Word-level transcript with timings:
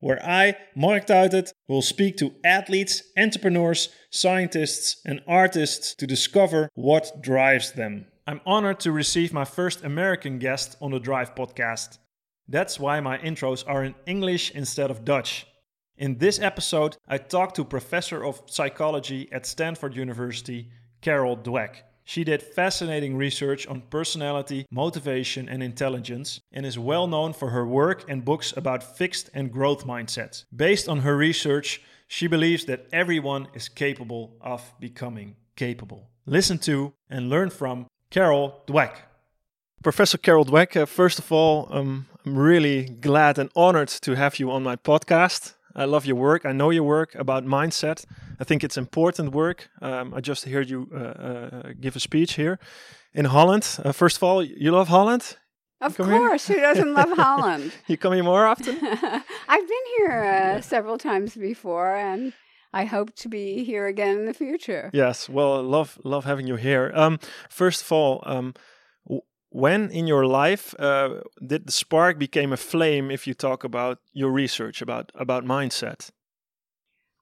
where 0.00 0.22
I, 0.24 0.56
Mark 0.74 1.06
Tuitert, 1.06 1.52
will 1.68 1.82
speak 1.82 2.16
to 2.16 2.34
athletes, 2.42 3.02
entrepreneurs, 3.16 3.90
scientists, 4.10 5.00
and 5.06 5.20
artists 5.28 5.94
to 5.94 6.06
discover 6.06 6.68
what 6.74 7.22
drives 7.22 7.72
them. 7.72 8.06
I'm 8.26 8.40
honored 8.44 8.80
to 8.80 8.92
receive 8.92 9.32
my 9.32 9.44
first 9.44 9.84
American 9.84 10.38
guest 10.38 10.76
on 10.80 10.90
the 10.90 11.00
Drive 11.00 11.34
podcast. 11.34 11.98
That's 12.48 12.80
why 12.80 13.00
my 13.00 13.18
intros 13.18 13.64
are 13.66 13.84
in 13.84 13.94
English 14.06 14.50
instead 14.52 14.90
of 14.90 15.04
Dutch. 15.04 15.46
In 15.96 16.18
this 16.18 16.38
episode, 16.40 16.96
I 17.06 17.18
talk 17.18 17.54
to 17.54 17.64
Professor 17.64 18.24
of 18.24 18.40
Psychology 18.46 19.28
at 19.32 19.46
Stanford 19.46 19.94
University, 19.94 20.70
Carol 21.02 21.36
Dweck. 21.36 21.82
She 22.10 22.24
did 22.24 22.42
fascinating 22.42 23.16
research 23.16 23.68
on 23.68 23.82
personality, 23.82 24.66
motivation, 24.68 25.48
and 25.48 25.62
intelligence, 25.62 26.40
and 26.52 26.66
is 26.66 26.76
well 26.76 27.06
known 27.06 27.32
for 27.32 27.50
her 27.50 27.64
work 27.64 28.04
and 28.08 28.24
books 28.24 28.52
about 28.56 28.82
fixed 28.82 29.30
and 29.32 29.52
growth 29.52 29.86
mindsets. 29.86 30.44
Based 30.50 30.88
on 30.88 31.02
her 31.02 31.16
research, 31.16 31.80
she 32.08 32.26
believes 32.26 32.64
that 32.64 32.88
everyone 32.92 33.46
is 33.54 33.68
capable 33.68 34.36
of 34.40 34.60
becoming 34.80 35.36
capable. 35.54 36.10
Listen 36.26 36.58
to 36.58 36.92
and 37.08 37.30
learn 37.30 37.48
from 37.48 37.86
Carol 38.10 38.64
Dweck. 38.66 38.94
Professor 39.80 40.18
Carol 40.18 40.44
Dweck, 40.44 40.76
uh, 40.76 40.86
first 40.86 41.20
of 41.20 41.30
all, 41.30 41.68
um, 41.70 42.08
I'm 42.26 42.36
really 42.36 42.86
glad 42.86 43.38
and 43.38 43.50
honored 43.54 43.88
to 44.02 44.16
have 44.16 44.40
you 44.40 44.50
on 44.50 44.64
my 44.64 44.74
podcast. 44.74 45.54
I 45.74 45.84
love 45.84 46.06
your 46.06 46.16
work. 46.16 46.44
I 46.44 46.52
know 46.52 46.70
your 46.70 46.84
work 46.84 47.14
about 47.14 47.44
mindset. 47.44 48.04
I 48.40 48.44
think 48.44 48.62
it's 48.64 48.76
important 48.76 49.32
work. 49.32 49.68
Um, 49.82 50.12
I 50.14 50.20
just 50.20 50.44
heard 50.44 50.68
you 50.70 50.88
uh, 50.94 50.98
uh, 50.98 51.72
give 51.80 51.96
a 51.96 52.00
speech 52.00 52.34
here 52.34 52.58
in 53.14 53.26
Holland. 53.26 53.78
Uh, 53.84 53.92
first 53.92 54.16
of 54.16 54.22
all, 54.22 54.42
you 54.42 54.70
love 54.72 54.88
Holland? 54.88 55.36
Of 55.80 55.96
course, 55.96 56.46
who 56.48 56.56
doesn't 56.60 56.92
love 56.94 57.10
Holland? 57.16 57.72
You 57.86 57.96
come 57.96 58.12
here 58.12 58.22
more 58.24 58.46
often? 58.46 58.76
I've 59.48 59.68
been 59.68 59.86
here 59.98 60.22
uh, 60.56 60.60
several 60.60 60.98
times 60.98 61.34
before, 61.36 61.96
and 61.96 62.32
I 62.74 62.84
hope 62.84 63.14
to 63.16 63.28
be 63.28 63.64
here 63.64 63.86
again 63.86 64.18
in 64.18 64.26
the 64.26 64.34
future. 64.34 64.90
yes. 64.92 65.28
Well, 65.28 65.54
I 65.54 65.60
love 65.60 65.98
love 66.04 66.24
having 66.26 66.46
you 66.46 66.56
here. 66.56 66.92
Um, 66.94 67.18
first 67.48 67.82
of 67.82 67.92
all, 67.92 68.22
um, 68.26 68.54
when 69.50 69.90
in 69.90 70.06
your 70.06 70.26
life 70.26 70.74
uh, 70.78 71.20
did 71.44 71.66
the 71.66 71.72
spark 71.72 72.18
became 72.18 72.52
a 72.52 72.56
flame? 72.56 73.10
If 73.10 73.26
you 73.26 73.34
talk 73.34 73.64
about 73.64 73.98
your 74.12 74.30
research 74.30 74.80
about 74.80 75.12
about 75.14 75.44
mindset. 75.44 76.10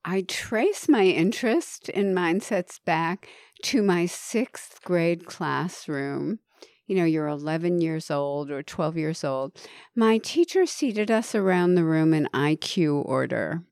I 0.05 0.23
trace 0.23 0.89
my 0.89 1.05
interest 1.05 1.89
in 1.89 2.15
mindsets 2.15 2.79
back 2.85 3.29
to 3.65 3.83
my 3.83 4.07
sixth 4.07 4.81
grade 4.85 5.27
classroom. 5.27 6.39
You 6.87 6.97
know, 6.97 7.05
you're 7.05 7.29
11 7.29 7.83
years 7.83 8.11
old 8.11 8.51
or 8.51 8.63
12 8.63 8.97
years 8.97 9.25
old. 9.25 9.61
My 9.95 10.17
teacher 10.17 10.65
seated 10.65 11.11
us 11.11 11.35
around 11.35 11.75
the 11.75 11.85
room 11.85 12.15
in 12.15 12.29
IQ 12.33 13.05
order. 13.05 13.63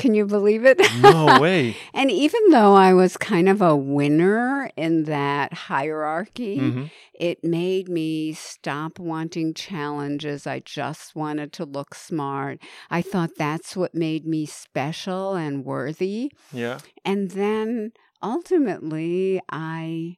Can 0.00 0.14
you 0.14 0.26
believe 0.26 0.64
it? 0.64 0.80
No 1.00 1.38
way. 1.40 1.76
And 1.94 2.10
even 2.10 2.40
though 2.50 2.74
I 2.74 2.94
was 2.94 3.16
kind 3.16 3.48
of 3.48 3.60
a 3.62 3.76
winner 3.76 4.70
in 4.76 5.04
that 5.04 5.52
hierarchy, 5.52 6.56
Mhm. 6.58 6.90
it 7.14 7.44
made 7.44 7.88
me 7.88 8.32
stop 8.32 8.98
wanting 8.98 9.54
challenges. 9.54 10.46
I 10.46 10.60
just 10.60 11.14
wanted 11.14 11.52
to 11.54 11.64
look 11.64 11.94
smart. 11.94 12.60
I 12.90 13.02
thought 13.02 13.30
that's 13.36 13.76
what 13.76 13.94
made 13.94 14.26
me 14.26 14.46
special 14.46 15.34
and 15.34 15.64
worthy. 15.64 16.32
Yeah. 16.52 16.78
And 17.04 17.30
then 17.32 17.92
ultimately, 18.22 19.40
I 19.50 20.16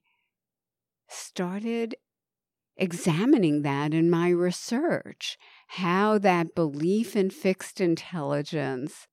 started 1.09 1.95
examining 2.77 3.63
that 3.63 3.93
in 3.93 4.09
my 4.11 4.31
research 4.31 5.37
how 5.69 6.19
that 6.19 6.55
belief 6.55 7.15
in 7.15 7.31
fixed 7.31 7.81
intelligence 7.81 9.07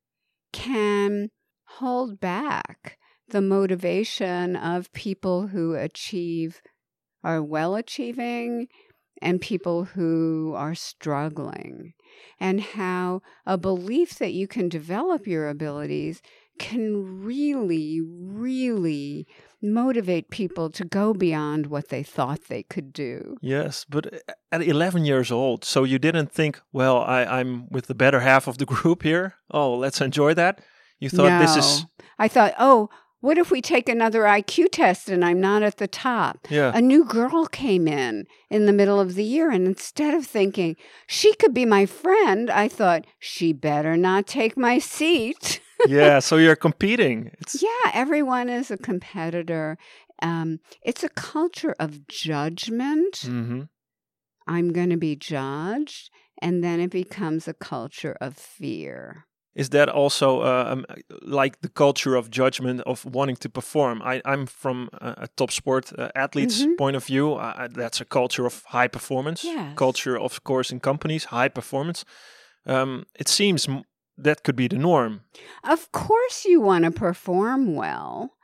can 0.51 1.29
hold 1.77 2.19
back 2.19 2.97
the 3.29 3.41
motivation 3.41 4.55
of 4.55 4.91
people 4.93 5.47
who 5.47 5.75
achieve, 5.75 6.61
are 7.23 7.43
well 7.43 7.75
achieving, 7.75 8.67
and 9.21 9.41
people 9.41 9.83
who 9.83 10.53
are 10.55 10.75
struggling, 10.75 11.93
and 12.39 12.61
how 12.61 13.21
a 13.45 13.57
belief 13.57 14.17
that 14.17 14.33
you 14.33 14.47
can 14.47 14.69
develop 14.69 15.27
your 15.27 15.49
abilities 15.49 16.21
can 16.57 17.23
really, 17.23 18.01
really 18.01 19.27
motivate 19.61 20.29
people 20.29 20.69
to 20.69 20.85
go 20.85 21.13
beyond 21.13 21.67
what 21.67 21.89
they 21.89 22.03
thought 22.03 22.45
they 22.47 22.63
could 22.63 22.93
do. 22.93 23.37
Yes, 23.41 23.85
but 23.89 24.13
uh, 24.13 24.33
at 24.51 24.61
11 24.61 25.05
years 25.05 25.31
old, 25.31 25.65
so 25.65 25.83
you 25.83 25.99
didn't 25.99 26.31
think, 26.31 26.61
well, 26.71 26.97
I, 27.01 27.23
I'm 27.25 27.69
with 27.69 27.87
the 27.87 27.95
better 27.95 28.21
half 28.21 28.47
of 28.47 28.57
the 28.57 28.65
group 28.73 29.03
here. 29.03 29.35
Oh, 29.51 29.75
let's 29.75 30.01
enjoy 30.01 30.33
that. 30.35 30.61
You 30.99 31.09
thought 31.09 31.39
this 31.39 31.55
is, 31.55 31.85
I 32.17 32.27
thought, 32.27 32.53
oh, 32.59 32.89
what 33.21 33.37
if 33.37 33.51
we 33.51 33.61
take 33.61 33.89
another 33.89 34.21
IQ 34.23 34.67
test 34.71 35.09
and 35.09 35.25
I'm 35.25 35.41
not 35.41 35.61
at 35.61 35.77
the 35.77 35.87
top? 35.87 36.47
yeah, 36.49 36.71
A 36.73 36.81
new 36.81 37.03
girl 37.03 37.47
came 37.47 37.87
in 37.87 38.25
in 38.49 38.65
the 38.65 38.73
middle 38.73 38.99
of 38.99 39.15
the 39.15 39.23
year, 39.23 39.51
and 39.51 39.65
instead 39.67 40.13
of 40.13 40.25
thinking 40.25 40.77
she 41.07 41.33
could 41.35 41.53
be 41.53 41.65
my 41.65 41.85
friend, 41.85 42.49
I 42.49 42.67
thought 42.69 43.05
she 43.17 43.51
better 43.51 43.97
not 43.97 44.25
take 44.27 44.57
my 44.57 44.79
seat. 44.79 45.61
yeah. 45.87 46.19
So 46.19 46.37
you're 46.37 46.55
competing. 46.55 47.31
It's 47.39 47.61
yeah, 47.61 47.91
everyone 47.93 48.49
is 48.49 48.71
a 48.71 48.77
competitor. 48.77 49.77
Um, 50.21 50.59
it's 50.81 51.03
a 51.03 51.09
culture 51.09 51.75
of 51.79 52.07
judgment. 52.07 53.17
hmm 53.23 53.61
I'm 54.47 54.73
going 54.73 54.89
to 54.89 54.97
be 54.97 55.15
judged. 55.15 56.09
And 56.41 56.63
then 56.63 56.79
it 56.79 56.89
becomes 56.91 57.47
a 57.47 57.53
culture 57.53 58.17
of 58.19 58.35
fear. 58.35 59.25
Is 59.55 59.69
that 59.69 59.89
also 59.89 60.41
uh, 60.41 60.65
um, 60.69 60.85
like 61.21 61.59
the 61.61 61.69
culture 61.69 62.15
of 62.15 62.29
judgment 62.29 62.81
of 62.85 63.03
wanting 63.03 63.35
to 63.37 63.49
perform? 63.49 64.01
I, 64.01 64.21
I'm 64.23 64.45
from 64.45 64.89
a, 64.93 65.23
a 65.23 65.27
top 65.35 65.51
sport 65.51 65.91
uh, 65.97 66.09
athlete's 66.15 66.65
Mhm. 66.65 66.77
point 66.77 66.95
of 66.95 67.05
view. 67.05 67.33
Uh, 67.33 67.67
that's 67.67 67.99
a 68.01 68.05
culture 68.05 68.45
of 68.45 68.63
high 68.67 68.87
performance. 68.87 69.43
Yes. 69.43 69.75
Culture, 69.75 70.17
of 70.17 70.43
course, 70.43 70.71
in 70.71 70.79
companies, 70.79 71.25
high 71.25 71.49
performance. 71.49 72.05
Um, 72.65 73.05
it 73.19 73.27
seems 73.27 73.67
m- 73.67 73.83
that 74.23 74.43
could 74.43 74.55
be 74.55 74.67
the 74.67 74.77
norm. 74.77 75.21
Of 75.63 75.91
course, 75.91 76.45
you 76.45 76.61
want 76.61 76.85
to 76.85 76.91
perform 76.91 77.75
well, 77.75 78.35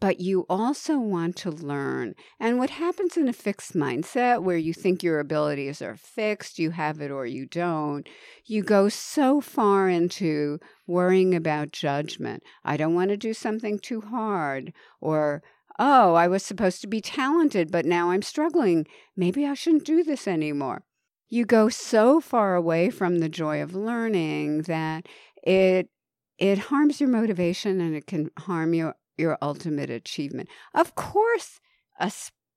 but 0.00 0.20
you 0.20 0.46
also 0.48 0.98
want 0.98 1.36
to 1.36 1.50
learn. 1.50 2.14
And 2.40 2.58
what 2.58 2.70
happens 2.70 3.16
in 3.16 3.28
a 3.28 3.32
fixed 3.32 3.74
mindset 3.74 4.42
where 4.42 4.56
you 4.56 4.74
think 4.74 5.02
your 5.02 5.20
abilities 5.20 5.80
are 5.80 5.96
fixed, 5.96 6.58
you 6.58 6.70
have 6.70 7.00
it 7.00 7.10
or 7.10 7.24
you 7.24 7.46
don't, 7.46 8.08
you 8.44 8.62
go 8.62 8.88
so 8.88 9.40
far 9.40 9.88
into 9.88 10.58
worrying 10.86 11.34
about 11.34 11.72
judgment. 11.72 12.42
I 12.64 12.76
don't 12.76 12.94
want 12.94 13.10
to 13.10 13.16
do 13.16 13.32
something 13.32 13.78
too 13.78 14.00
hard, 14.00 14.72
or 15.00 15.42
oh, 15.78 16.14
I 16.14 16.28
was 16.28 16.44
supposed 16.44 16.80
to 16.82 16.86
be 16.86 17.00
talented, 17.00 17.70
but 17.70 17.86
now 17.86 18.10
I'm 18.10 18.22
struggling. 18.22 18.86
Maybe 19.16 19.46
I 19.46 19.54
shouldn't 19.54 19.84
do 19.84 20.02
this 20.02 20.28
anymore. 20.28 20.84
You 21.32 21.46
go 21.46 21.70
so 21.70 22.20
far 22.20 22.54
away 22.56 22.90
from 22.90 23.18
the 23.20 23.28
joy 23.28 23.62
of 23.62 23.74
learning 23.74 24.62
that 24.64 25.08
it 25.42 25.90
it 26.38 26.58
harms 26.58 27.00
your 27.00 27.08
motivation 27.10 27.80
and 27.80 27.94
it 27.96 28.06
can 28.06 28.30
harm 28.38 28.74
your 28.74 28.96
your 29.18 29.38
ultimate 29.42 29.90
achievement. 29.90 30.50
Of 30.74 30.94
course, 30.94 31.60
a 31.98 32.12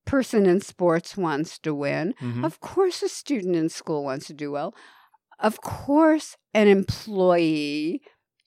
person 0.05 0.45
in 0.45 0.61
sports 0.61 1.17
wants 1.17 1.57
to 1.59 1.73
win. 1.73 2.15
Mhm. 2.21 2.43
Of 2.45 2.59
course, 2.59 3.01
a 3.03 3.09
student 3.09 3.55
in 3.55 3.69
school 3.69 4.03
wants 4.03 4.27
to 4.27 4.33
do 4.33 4.51
well. 4.51 4.75
Of 5.39 5.61
course, 5.61 6.37
an 6.53 6.67
employee 6.67 8.01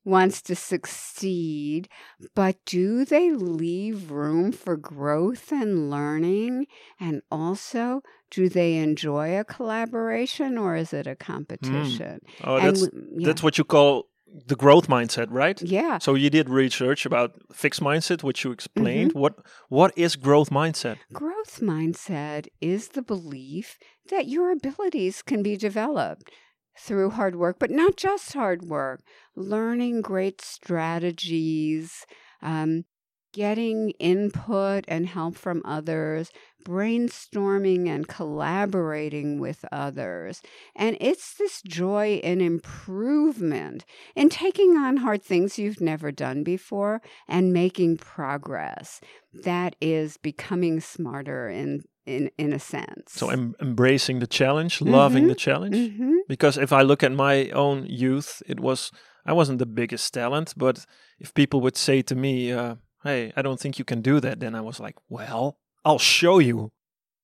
wants 0.09 0.41
to 0.43 0.55
succeed, 0.55 1.89
but 2.35 2.57
do 2.65 3.05
they 3.05 3.31
leave 3.31 4.11
room 4.11 4.53
for 4.53 4.77
growth 4.77 5.53
and 5.53 5.91
learning? 5.91 6.67
And 6.99 7.23
also, 7.31 8.03
do 8.31 8.49
they 8.49 8.77
enjoy 8.77 9.39
a 9.39 9.45
collaboration 9.45 10.57
or 10.57 10.77
is 10.77 10.93
it 10.93 11.07
a 11.07 11.15
competition? 11.15 12.21
Oh, 12.43 12.57
And 12.57 12.67
that's 12.69 12.89
yeah. 13.17 13.27
that's 13.27 13.43
what 13.43 13.59
you 13.59 13.65
call 13.65 14.09
the 14.47 14.57
growth 14.57 14.89
mindset, 14.89 15.29
right? 15.31 15.61
Yeah. 15.63 15.99
So 15.99 16.15
you 16.15 16.31
did 16.31 16.49
research 16.49 17.07
about 17.07 17.33
fixed 17.53 17.81
mindset, 17.81 18.23
which 18.23 18.45
you 18.45 18.51
explained. 18.51 19.11
Mm-hmm. 19.11 19.21
What 19.21 19.35
what 19.69 19.93
is 19.97 20.17
growth 20.17 20.51
mindset? 20.51 20.97
Growth 21.13 21.61
mindset 21.61 22.49
is 22.61 22.89
the 22.89 23.03
belief 23.03 23.79
that 24.11 24.27
your 24.27 24.51
abilities 24.51 25.23
can 25.23 25.43
be 25.43 25.57
developed 25.57 26.31
through 26.79 27.11
hard 27.11 27.37
work, 27.37 27.59
but 27.59 27.71
not 27.71 27.97
just 27.97 28.33
hard 28.33 28.63
work, 28.63 29.03
learning 29.35 30.01
great 30.01 30.41
strategies, 30.41 32.07
um, 32.41 32.85
getting 33.33 33.91
input 33.99 34.85
and 34.89 35.07
help 35.07 35.37
from 35.37 35.63
others, 35.65 36.31
brainstorming 36.65 37.87
and 37.87 38.09
collaborating 38.09 39.39
with 39.39 39.65
others. 39.71 40.41
And 40.75 40.97
it's 41.01 41.35
this 41.35 41.63
joy 41.63 42.21
in 42.23 42.41
improvement, 42.41 43.85
in 44.17 44.29
taking 44.29 44.77
on 44.77 44.99
hard 44.99 45.23
things 45.23 45.59
you've 45.59 45.81
never 45.81 46.11
done 46.11 46.43
before 46.43 47.01
and 47.29 47.53
making 47.53 47.99
progress. 47.99 49.01
That 49.33 49.77
is 49.81 50.17
becoming 50.17 50.81
smarter 50.81 51.49
in 51.49 51.83
in 52.17 52.31
in 52.39 52.53
a 52.53 52.59
sense. 52.59 53.13
So 53.21 53.31
em- 53.31 53.55
embracing 53.61 54.21
the 54.21 54.27
challenge, 54.41 54.75
loving 54.81 55.25
Mhm. 55.25 55.29
the 55.29 55.35
challenge. 55.47 55.77
Mhm. 55.77 56.17
Because 56.29 56.57
if 56.63 56.73
I 56.73 56.83
look 56.83 57.03
at 57.03 57.13
my 57.13 57.37
own 57.65 57.87
youth, 58.05 58.43
it 58.53 58.59
was 58.61 58.91
I 59.31 59.33
wasn't 59.33 59.59
the 59.59 59.67
biggest 59.81 60.15
talent, 60.15 60.55
but 60.57 60.87
if 61.21 61.33
people 61.35 61.61
would 61.61 61.77
say 61.77 62.03
to 62.03 62.15
me, 62.15 62.35
uh, 62.53 62.75
"Hey, 63.05 63.33
I 63.37 63.43
don't 63.43 63.61
think 63.61 63.79
you 63.79 63.85
can 63.85 64.01
do 64.03 64.21
that," 64.21 64.41
then 64.41 64.55
I 64.55 64.61
was 64.61 64.81
like, 64.81 64.97
"Well, 65.09 65.45
I'll 65.85 65.99
show 66.19 66.41
you." 66.41 66.71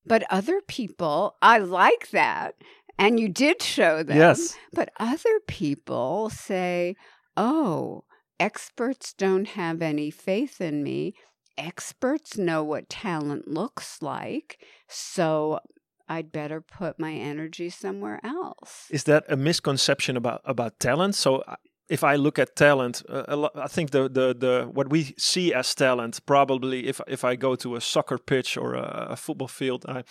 But 0.05 0.21
other 0.29 0.61
people, 0.67 1.19
I 1.41 1.57
like 1.57 2.09
that. 2.11 2.53
And 2.97 3.19
you 3.19 3.27
did 3.27 3.61
show 3.61 4.03
them. 4.03 4.17
Yes. 4.17 4.55
But 4.71 4.89
other 4.99 5.39
people 5.47 6.29
say, 6.29 6.95
oh, 7.35 8.03
experts 8.39 9.13
don't 9.13 9.47
have 9.47 9.81
any 9.81 10.11
faith 10.11 10.61
in 10.61 10.83
me. 10.83 11.13
Experts 11.57 12.37
know 12.37 12.63
what 12.63 12.89
talent 12.89 13.47
looks 13.47 14.01
like. 14.01 14.59
So 14.87 15.59
I'd 16.07 16.31
better 16.31 16.61
put 16.61 16.99
my 16.99 17.13
energy 17.13 17.69
somewhere 17.69 18.19
else. 18.23 18.87
Is 18.91 19.03
that 19.05 19.25
a 19.29 19.35
misconception 19.35 20.17
about 20.17 20.41
about 20.45 20.79
talent? 20.79 21.15
So 21.15 21.37
uh, 21.47 21.55
if 21.89 22.03
I 22.03 22.15
look 22.15 22.39
at 22.39 22.55
talent, 22.55 23.03
uh, 23.09 23.49
I 23.55 23.67
think 23.67 23.91
the, 23.91 24.09
the 24.09 24.35
the 24.37 24.69
what 24.71 24.89
we 24.89 25.13
see 25.17 25.53
as 25.53 25.73
talent 25.75 26.19
probably 26.25 26.87
if 26.87 27.01
if 27.07 27.23
I 27.23 27.35
go 27.35 27.55
to 27.55 27.75
a 27.75 27.81
soccer 27.81 28.17
pitch 28.17 28.57
or 28.57 28.75
a, 28.75 29.07
a 29.11 29.15
football 29.15 29.47
field, 29.47 29.85
I, 29.87 30.03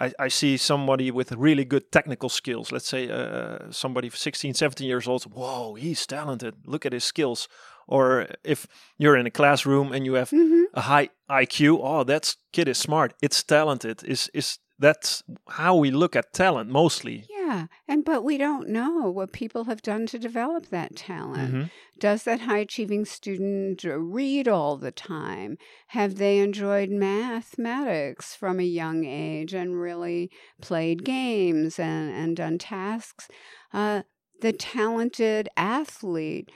I 0.00 0.12
I 0.18 0.28
see 0.28 0.56
somebody 0.56 1.10
with 1.10 1.32
really 1.32 1.64
good 1.64 1.92
technical 1.92 2.28
skills. 2.28 2.72
Let's 2.72 2.88
say 2.88 3.08
uh, 3.08 3.70
somebody 3.70 4.10
16, 4.10 4.54
17 4.54 4.88
years 4.88 5.06
old. 5.06 5.24
Whoa, 5.24 5.74
he's 5.74 6.06
talented. 6.06 6.54
Look 6.64 6.86
at 6.86 6.92
his 6.92 7.04
skills. 7.04 7.48
Or 7.88 8.26
if 8.44 8.66
you're 8.98 9.16
in 9.16 9.26
a 9.26 9.30
classroom 9.30 9.92
and 9.92 10.04
you 10.04 10.14
have 10.14 10.30
Mhm. 10.30 10.64
a 10.74 10.82
high 10.82 11.08
IQ, 11.28 11.80
oh, 11.82 12.04
that 12.04 12.36
kid 12.52 12.68
is 12.68 12.78
smart. 12.78 13.14
It's 13.22 13.42
talented. 13.42 14.04
Is 14.04 14.30
is 14.34 14.58
that's 14.80 15.24
how 15.48 15.74
we 15.74 15.90
look 15.90 16.14
at 16.14 16.32
talent 16.32 16.70
mostly? 16.70 17.24
Yeah. 17.28 17.66
And 17.88 18.04
but 18.04 18.22
we 18.22 18.38
don't 18.38 18.68
know 18.68 19.10
what 19.10 19.32
people 19.32 19.64
have 19.64 19.82
done 19.82 20.06
to 20.06 20.18
develop 20.18 20.66
that 20.66 20.94
talent. 20.94 21.54
Mhm. 21.54 21.70
Does 21.98 22.22
that 22.24 22.40
high 22.42 22.58
achieving 22.58 23.04
student 23.06 23.82
read 23.84 24.46
all 24.46 24.76
the 24.76 24.92
time? 24.92 25.56
Have 25.88 26.14
they 26.16 26.38
enjoyed 26.38 26.90
mathematics 26.90 28.34
from 28.34 28.60
a 28.60 28.64
young 28.64 29.04
age 29.04 29.54
and 29.54 29.80
really 29.80 30.30
played 30.60 31.04
games 31.04 31.78
and, 31.78 32.10
and 32.10 32.36
done 32.36 32.58
tasks? 32.58 33.28
Uh, 33.72 34.02
the 34.40 34.52
talented 34.52 35.48
athlete, 35.56 36.50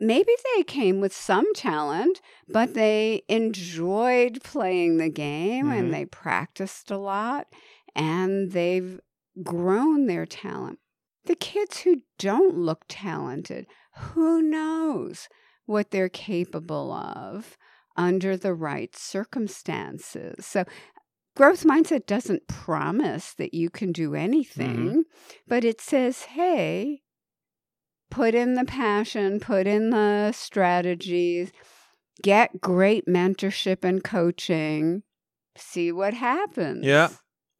maybe 0.00 0.32
they 0.56 0.62
came 0.62 1.00
with 1.00 1.14
some 1.14 1.52
talent, 1.54 2.20
but 2.48 2.74
they 2.74 3.22
enjoyed 3.28 4.42
playing 4.42 4.96
the 4.98 5.08
game 5.08 5.66
Mhm. 5.66 5.78
and 5.78 5.94
they 5.94 6.04
practiced 6.04 6.90
a 6.90 6.98
lot 6.98 7.46
and 7.94 8.52
they've 8.52 9.00
grown 9.42 10.06
their 10.06 10.26
talent. 10.26 10.78
The 11.24 11.34
kids 11.36 11.80
who 11.80 12.02
don't 12.18 12.56
look 12.56 12.84
talented, 12.88 13.66
who 13.96 14.42
knows 14.42 15.28
what 15.64 15.90
they're 15.90 16.08
capable 16.10 16.92
of 16.92 17.56
under 17.96 18.36
the 18.36 18.52
right 18.52 18.94
circumstances? 18.94 20.44
So, 20.44 20.64
growth 21.36 21.64
mindset 21.64 22.06
doesn't 22.06 22.46
promise 22.48 23.32
that 23.34 23.54
you 23.54 23.70
can 23.70 23.92
do 23.92 24.14
anything, 24.14 25.04
but 25.48 25.64
it 25.64 25.80
says, 25.80 26.22
hey, 26.24 27.02
put 28.14 28.34
in 28.34 28.54
the 28.54 28.64
passion, 28.64 29.40
put 29.40 29.66
in 29.66 29.90
the 29.90 30.32
strategies, 30.32 31.52
get 32.22 32.60
great 32.60 33.04
mentorship 33.06 33.84
and 33.84 34.02
coaching, 34.04 35.02
see 35.56 35.92
what 35.92 36.14
happens. 36.14 36.84
Yeah. 36.84 37.08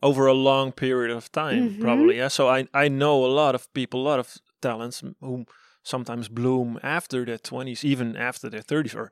over 0.02 0.26
a 0.26 0.34
long 0.34 0.70
period 0.70 1.10
of 1.16 1.32
time, 1.32 1.62
Mhm. 1.70 1.80
probably. 1.80 2.16
Yeah. 2.18 2.28
So 2.28 2.46
I 2.56 2.66
I 2.84 2.88
know 2.88 3.24
a 3.24 3.32
lot 3.42 3.54
of 3.54 3.62
people, 3.72 4.00
a 4.00 4.08
lot 4.10 4.20
of 4.20 4.28
talents 4.60 5.02
who 5.20 5.44
sometimes 5.82 6.28
bloom 6.28 6.78
after 6.82 7.24
their 7.24 7.38
twenties, 7.38 7.84
even 7.84 8.14
after 8.16 8.50
their 8.50 8.60
thirties, 8.62 8.94
or 8.94 9.10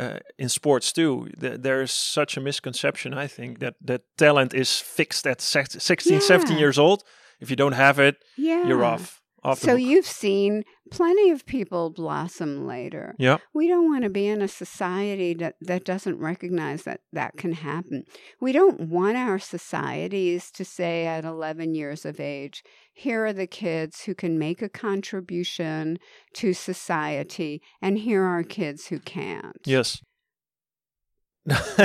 uh, 0.00 0.18
in 0.38 0.48
sports 0.48 0.92
too. 0.92 1.28
Th- 1.40 1.60
there 1.60 1.82
is 1.82 1.90
such 1.90 2.36
a 2.38 2.40
misconception, 2.40 3.12
I 3.24 3.26
think, 3.28 3.58
that 3.58 3.74
that 3.88 4.02
talent 4.16 4.54
is 4.54 4.80
fixed 4.96 5.26
at 5.26 5.40
sex- 5.42 5.76
16, 5.82 6.20
17 6.20 6.58
years 6.58 6.78
old. 6.78 7.02
If 7.40 7.50
you 7.50 7.56
don't 7.56 7.74
have 7.76 7.98
it, 8.08 8.16
Yeah. 8.36 8.66
you're 8.68 8.84
off. 8.84 9.20
Off 9.46 9.58
So 9.58 9.74
you've 9.74 10.06
seen 10.06 10.64
plenty 10.90 11.30
of 11.30 11.46
people 11.46 11.90
blossom 11.90 12.66
later. 12.66 13.14
Yeah. 13.18 13.38
We 13.54 13.68
don't 13.68 13.88
want 13.90 14.04
to 14.04 14.10
be 14.10 14.26
in 14.26 14.42
a 14.42 14.48
society 14.48 15.34
that, 15.34 15.54
that 15.60 15.84
doesn't 15.84 16.18
recognize 16.18 16.82
that 16.82 17.00
that 17.12 17.36
can 17.36 17.52
happen. 17.52 18.04
We 18.40 18.52
don't 18.52 18.80
want 18.88 19.16
our 19.16 19.38
societies 19.38 20.50
to 20.52 20.64
say 20.64 21.06
at 21.06 21.24
11 21.24 21.74
years 21.74 22.04
of 22.04 22.18
age, 22.20 22.62
here 22.92 23.26
are 23.26 23.32
the 23.32 23.46
kids 23.46 24.02
who 24.02 24.14
can 24.14 24.38
make 24.38 24.62
a 24.62 24.68
contribution 24.68 25.98
to 26.34 26.52
society, 26.52 27.60
and 27.82 27.98
here 27.98 28.22
are 28.24 28.42
kids 28.42 28.86
who 28.88 28.98
can't. 29.00 29.56
Yes. 29.64 30.00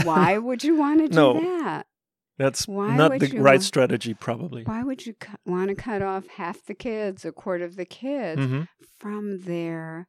Why 0.04 0.38
would 0.38 0.64
you 0.64 0.76
want 0.76 1.02
to 1.02 1.08
do 1.10 1.16
No. 1.16 1.34
that? 1.34 1.86
That's 2.44 2.68
Why 2.68 2.96
not 3.02 3.20
the 3.20 3.30
right 3.40 3.54
want- 3.60 3.64
strategy, 3.74 4.14
probably. 4.28 4.62
Why 4.72 4.82
would 4.88 5.02
you 5.08 5.14
cu- 5.26 5.38
want 5.54 5.68
to 5.70 5.76
cut 5.90 6.02
off 6.02 6.26
half 6.42 6.58
the 6.66 6.74
kids, 6.90 7.20
a 7.26 7.32
quarter 7.42 7.66
of 7.66 7.76
the 7.82 7.86
kids? 8.04 8.42
hmm 8.46 8.62
from 9.04 9.26
their 9.52 10.08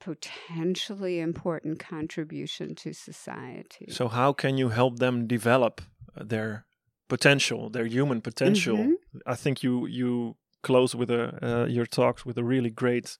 potentially 0.00 1.20
important 1.20 1.78
contribution 1.78 2.74
to 2.74 2.92
society. 2.94 3.86
So 3.90 4.08
how 4.08 4.32
can 4.32 4.56
you 4.56 4.70
help 4.70 4.98
them 4.98 5.26
develop 5.26 5.80
their 6.16 6.64
potential, 7.08 7.70
their 7.70 7.86
human 7.86 8.20
potential? 8.20 8.76
Mhm. 8.78 8.94
I 9.26 9.34
think 9.42 9.62
you 9.62 9.86
you 9.86 10.36
close 10.62 10.94
with 10.98 11.10
a 11.10 11.22
uh, 11.48 11.66
your 11.76 11.86
talks 11.86 12.24
with 12.26 12.38
a 12.38 12.44
really 12.44 12.70
great 12.70 13.18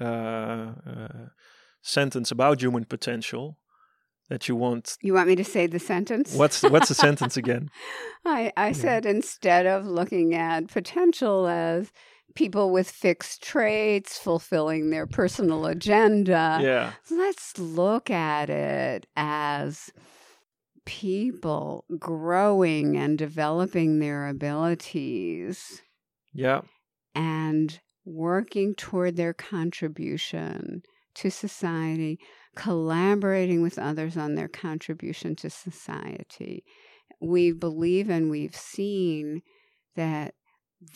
uh, 0.00 0.04
uh, 0.04 1.26
sentence 1.82 2.30
about 2.32 2.60
human 2.62 2.84
potential 2.84 3.56
that 4.28 4.48
you 4.48 4.54
want. 4.56 4.96
you 5.02 5.14
want 5.14 5.28
me 5.28 5.36
to 5.36 5.44
say 5.44 5.66
the 5.66 5.78
sentence? 5.78 6.34
What's 6.34 6.62
what's 6.62 6.88
the 6.88 6.94
sentence 7.06 7.36
again? 7.36 7.70
I, 8.24 8.52
I 8.56 8.72
said 8.72 9.06
instead 9.06 9.66
of 9.66 9.86
looking 9.86 10.34
at 10.34 10.68
potential 10.68 11.46
as 11.46 11.90
people 12.34 12.70
with 12.70 12.90
fixed 12.90 13.42
traits 13.42 14.18
fulfilling 14.18 14.90
their 14.90 15.06
personal 15.06 15.66
agenda, 15.66 16.58
yeah. 16.62 16.92
let's 17.10 17.58
look 17.58 18.10
at 18.10 18.50
it 18.50 19.06
as 19.16 19.90
people 20.84 21.84
growing 21.98 22.96
and 22.96 23.18
developing 23.18 23.98
their 23.98 24.28
abilities 24.28 25.82
Yeah. 26.32 26.62
and 27.14 27.80
working 28.04 28.74
toward 28.74 29.16
their 29.16 29.34
contribution 29.34 30.82
to 31.16 31.30
society, 31.30 32.18
collaborating 32.58 33.62
with 33.62 33.78
others 33.78 34.16
on 34.16 34.34
their 34.34 34.48
contribution 34.48 35.36
to 35.36 35.48
society. 35.48 36.64
We 37.20 37.52
believe 37.52 38.10
and 38.10 38.30
we've 38.30 38.56
seen 38.56 39.42
that 39.94 40.34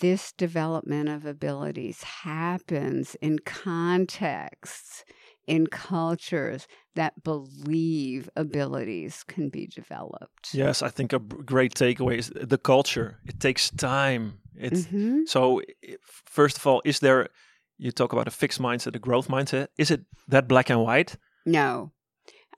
this 0.01 0.33
development 0.33 1.09
of 1.09 1.25
abilities 1.25 2.03
happens 2.03 3.15
in 3.21 3.39
contexts, 3.41 5.05
in 5.47 5.69
cultures 5.69 6.67
that 6.97 7.23
believe 7.23 8.29
abilities 8.35 9.25
can 9.29 9.49
be 9.49 9.67
developed. 9.67 10.53
Yes, 10.53 10.83
I 10.83 10.89
think 10.89 11.13
a 11.13 11.21
great 11.21 11.75
takeaway 11.75 12.19
is 12.19 12.33
the 12.35 12.59
culture. 12.59 13.19
It 13.25 13.39
takes 13.39 13.71
time. 13.71 14.41
It's 14.57 14.87
Mhm. 14.87 15.29
So, 15.29 15.63
first 16.39 16.57
of 16.59 16.67
all, 16.67 16.83
is 16.85 16.99
there, 16.99 17.29
you 17.79 17.93
talk 17.93 18.13
about 18.13 18.27
a 18.27 18.33
fixed 18.33 18.61
mindset, 18.61 18.97
a 18.97 18.99
growth 18.99 19.29
mindset. 19.29 19.69
Is 19.79 19.93
it 19.93 20.01
that 20.27 20.49
black 20.49 20.69
and 20.69 20.83
white? 20.83 21.17
No. 21.45 21.93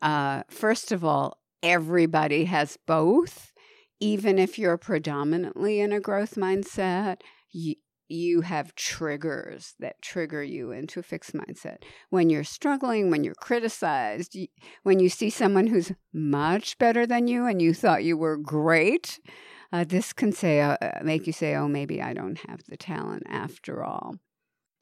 Uh, 0.02 0.42
first 0.48 0.92
of 0.92 1.04
all, 1.04 1.38
everybody 1.62 2.44
has 2.44 2.78
both. 2.86 3.52
Even 4.00 4.38
if 4.38 4.58
you're 4.58 4.76
predominantly 4.76 5.80
in 5.80 5.92
a 5.92 6.00
growth 6.00 6.34
mindset, 6.34 7.20
you, 7.50 7.76
you 8.08 8.42
have 8.42 8.74
triggers 8.74 9.74
that 9.80 10.02
trigger 10.02 10.42
you 10.42 10.72
into 10.72 11.00
a 11.00 11.02
fixed 11.02 11.32
mindset. 11.32 11.78
When 12.10 12.28
you're 12.28 12.44
struggling, 12.44 13.10
when 13.10 13.24
you're 13.24 13.34
criticized, 13.34 14.34
you, 14.34 14.48
when 14.82 15.00
you 15.00 15.08
see 15.08 15.30
someone 15.30 15.68
who's 15.68 15.92
much 16.12 16.76
better 16.78 17.06
than 17.06 17.28
you 17.28 17.46
and 17.46 17.62
you 17.62 17.72
thought 17.72 18.04
you 18.04 18.16
were 18.16 18.36
great, 18.36 19.20
uh, 19.72 19.84
this 19.84 20.12
can 20.12 20.32
say, 20.32 20.60
uh, 20.60 20.76
uh, 20.82 21.00
make 21.02 21.26
you 21.26 21.32
say, 21.32 21.54
oh, 21.54 21.68
maybe 21.68 22.02
I 22.02 22.12
don't 22.12 22.38
have 22.48 22.60
the 22.68 22.76
talent 22.76 23.24
after 23.28 23.82
all. 23.82 24.16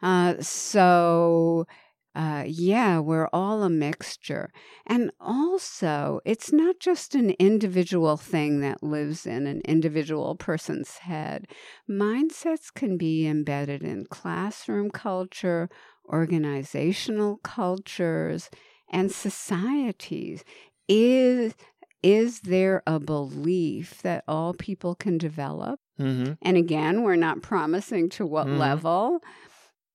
Uh, 0.02 0.34
so 0.40 1.66
uh, 2.14 2.44
yeah, 2.46 2.98
we're 2.98 3.28
all 3.32 3.62
a 3.62 3.70
mixture. 3.70 4.50
And 4.86 5.10
also, 5.20 6.20
it's 6.24 6.52
not 6.52 6.78
just 6.80 7.14
an 7.14 7.30
individual 7.38 8.16
thing 8.16 8.60
that 8.60 8.82
lives 8.82 9.26
in 9.26 9.46
an 9.46 9.62
individual 9.64 10.34
person's 10.34 10.98
head. 10.98 11.46
Mindsets 11.90 12.72
can 12.74 12.96
be 12.96 13.26
embedded 13.26 13.82
in 13.82 14.06
classroom 14.06 14.90
culture, 14.90 15.68
organizational 16.06 17.38
cultures, 17.38 18.50
and 18.90 19.10
societies. 19.12 20.44
Is 20.88 21.54
is 22.02 22.40
there 22.40 22.82
a 22.84 22.98
belief 22.98 24.02
that 24.02 24.24
all 24.26 24.54
people 24.54 24.94
can 24.96 25.18
develop? 25.18 25.78
Mm-hmm. 26.00 26.32
And 26.42 26.56
again, 26.56 27.04
we're 27.04 27.14
not 27.14 27.42
promising 27.42 28.08
to 28.10 28.26
what 28.26 28.48
Mhm. 28.48 28.58
level. 28.58 29.20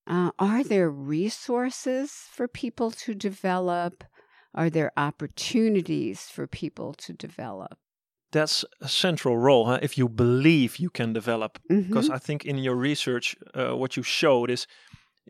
Uh, 0.07 0.31
are 0.39 0.63
there 0.63 0.89
resources 0.89 2.11
for 2.31 2.47
people 2.47 2.91
to 2.91 3.13
develop? 3.13 4.03
Are 4.53 4.69
there 4.69 4.91
opportunities 4.97 6.29
for 6.29 6.47
people 6.47 6.93
to 6.93 7.13
develop? 7.13 7.77
That's 8.31 8.65
a 8.81 8.87
central 8.87 9.37
role. 9.37 9.65
Huh? 9.65 9.79
If 9.81 9.97
you 9.97 10.09
believe 10.09 10.77
you 10.79 10.89
can 10.89 11.13
develop, 11.13 11.59
Mhm. 11.69 11.87
because 11.87 12.09
I 12.09 12.17
think 12.19 12.43
in 12.45 12.57
your 12.57 12.75
research, 12.75 13.35
uh, 13.53 13.75
what 13.77 13.95
you 13.95 14.03
showed 14.03 14.49
is, 14.49 14.67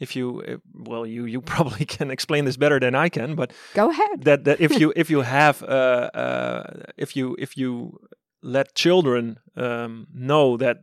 if 0.01 0.15
you, 0.15 0.41
uh, 0.47 0.57
well, 0.89 1.05
you 1.05 1.25
you 1.25 1.41
probably 1.55 1.85
can 1.85 2.11
explain 2.11 2.45
this 2.45 2.57
better 2.57 2.79
than 2.79 2.95
I 3.05 3.09
can, 3.09 3.35
but 3.35 3.51
Go 3.73 3.89
ahead. 3.89 4.23
that 4.25 4.43
that 4.43 4.59
if 4.59 4.79
you 4.79 4.93
if 4.95 5.09
you 5.09 5.21
have 5.23 5.63
uh, 5.63 6.09
uh, 6.13 6.63
if 6.97 7.15
you 7.15 7.35
if 7.39 7.57
you 7.57 7.97
let 8.43 8.75
children 8.75 9.37
um, 9.55 10.07
know 10.13 10.57
that 10.57 10.77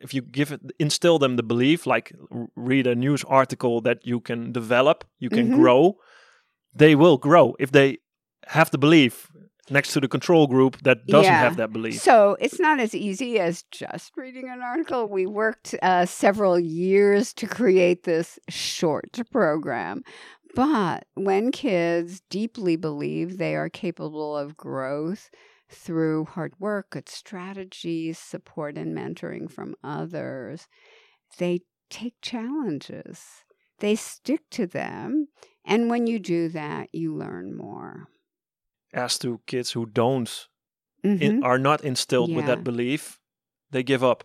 if 0.00 0.12
you 0.14 0.22
give 0.22 0.52
it 0.52 0.60
instill 0.78 1.18
them 1.18 1.36
the 1.36 1.42
belief 1.42 1.86
like 1.86 2.12
read 2.54 2.86
a 2.86 2.94
news 2.94 3.24
article 3.24 3.80
that 3.80 3.98
you 4.06 4.20
can 4.20 4.52
develop 4.52 5.04
you 5.18 5.30
can 5.30 5.48
Mhm. 5.50 5.54
grow 5.54 5.96
they 6.74 6.94
will 6.94 7.16
grow 7.18 7.54
if 7.58 7.70
they 7.72 7.98
have 8.48 8.70
the 8.70 8.78
belief 8.78 9.30
next 9.70 9.92
to 9.92 10.00
the 10.00 10.08
control 10.08 10.46
group 10.46 10.76
that 10.82 11.06
doesn't 11.06 11.32
Yeah. 11.32 11.40
have 11.40 11.56
that 11.56 11.72
belief 11.72 12.00
So 12.00 12.36
it's 12.40 12.60
not 12.60 12.78
as 12.80 12.94
easy 12.94 13.40
as 13.40 13.64
just 13.72 14.12
reading 14.16 14.48
an 14.48 14.60
article. 14.62 15.08
We 15.08 15.26
worked 15.26 15.74
uh, 15.82 16.06
several 16.06 16.56
years 16.60 17.32
to 17.34 17.46
create 17.48 18.04
this 18.04 18.38
short 18.48 19.18
program. 19.32 20.02
But 20.54 21.06
when 21.14 21.50
kids 21.50 22.22
deeply 22.30 22.76
believe 22.76 23.38
they 23.38 23.56
are 23.56 23.68
capable 23.68 24.36
of 24.36 24.56
growth 24.56 25.30
through 25.68 26.26
hard 26.26 26.54
work, 26.58 26.90
good 26.90 27.08
strategies, 27.08 28.18
support, 28.18 28.76
and 28.78 28.96
mentoring 28.96 29.50
from 29.50 29.74
others, 29.82 30.68
they 31.38 31.60
take 31.90 32.14
challenges. 32.22 33.44
They 33.78 33.94
stick 33.94 34.42
to 34.50 34.66
them. 34.66 35.28
And 35.64 35.90
when 35.90 36.06
you 36.06 36.18
do 36.18 36.48
that, 36.50 36.94
you 36.94 37.14
learn 37.14 37.56
more. 37.56 38.08
as 38.92 39.18
to 39.18 39.40
kids 39.46 39.72
who 39.72 39.84
don't 39.84 40.48
Mhm. 41.04 41.20
in, 41.20 41.42
are 41.42 41.58
not 41.58 41.84
instilled 41.84 42.34
with 42.34 42.46
that 42.46 42.64
belief 42.64 43.20
they 43.70 43.82
give 43.82 44.02
up 44.02 44.24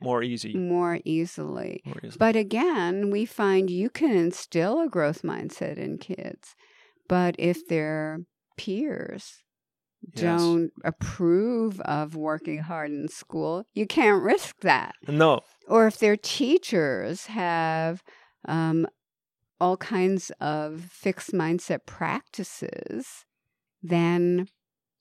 more 0.00 0.22
easy 0.22 0.56
more 0.56 1.00
easily. 1.04 1.82
more 1.84 1.98
easily. 2.02 2.18
But 2.18 2.36
again, 2.36 3.10
we 3.10 3.24
find 3.26 3.70
you 3.70 3.90
can 3.90 4.10
instill 4.16 4.80
a 4.80 4.88
growth 4.88 5.22
mindset 5.22 5.76
in 5.78 5.98
kids, 5.98 6.54
but 7.08 7.36
if 7.38 7.66
their 7.68 8.24
peers 8.56 9.42
Yes. 10.14 10.40
don't 10.40 10.72
approve 10.84 11.80
of 11.82 12.16
working 12.16 12.58
hard 12.58 12.90
in 12.90 13.08
school, 13.08 13.64
you 13.74 13.86
can't 13.86 14.22
risk 14.22 14.60
that. 14.60 14.94
no 15.08 15.40
Or 15.68 15.86
if 15.86 15.98
their 15.98 16.16
teachers 16.16 17.26
have 17.26 18.02
um, 18.46 18.86
all 19.60 19.76
kinds 19.76 20.32
of 20.40 20.80
fixed 20.90 21.32
mindset 21.32 21.86
practices, 21.86 23.24
then 23.82 24.48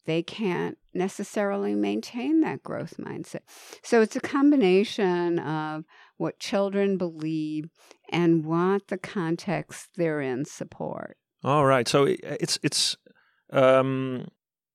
they 0.05 0.23
can't 0.23 0.77
necessarily 0.93 1.75
maintain 1.75 2.41
that 2.41 2.63
growth 2.63 2.95
mindset. 2.97 3.41
So 3.83 4.01
it's 4.01 4.15
a 4.15 4.21
combination 4.21 5.39
of 5.39 5.85
what 6.17 6.39
children 6.39 6.97
believe 6.97 7.69
and 8.09 8.45
what 8.45 8.87
the 8.87 8.97
context 8.97 9.89
they're 9.95 10.21
in 10.21 10.45
support. 10.45 11.17
All 11.43 11.65
right. 11.65 11.87
So 11.87 12.05
it's 12.05 12.59
it's 12.63 12.97
um 13.51 14.27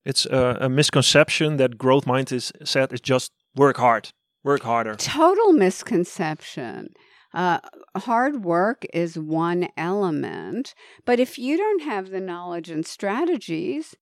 it's 0.05 0.25
a, 0.25 0.57
a 0.61 0.69
misconception 0.69 1.57
that 1.57 1.77
growth 1.77 2.05
mind 2.05 2.31
is 2.31 2.51
said 2.63 2.93
is 2.93 3.01
just 3.01 3.31
work 3.55 3.77
hard, 3.77 4.09
work 4.43 4.63
harder. 4.63 4.95
Total 4.95 5.53
misconception. 5.53 6.89
Uh, 7.33 7.59
hard 7.97 8.43
work 8.43 8.85
is 8.93 9.19
one 9.19 9.67
element, 9.75 10.73
but 11.05 11.19
if 11.19 11.37
you 11.37 11.57
don't 11.57 11.83
have 11.83 12.09
the 12.09 12.21
knowledge 12.21 12.69
and 12.69 12.85
strategies, 12.85 13.95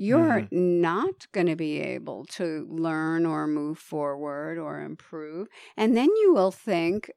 you're 0.00 0.46
not 0.52 1.26
going 1.32 1.48
to 1.48 1.56
be 1.56 1.80
able 1.80 2.24
to 2.24 2.66
learn 2.70 3.26
or 3.26 3.48
move 3.48 3.78
forward 3.78 4.56
or 4.56 4.80
improve. 4.80 5.48
And 5.76 5.96
then 5.96 6.08
you 6.22 6.32
will 6.32 6.52
think, 6.52 7.10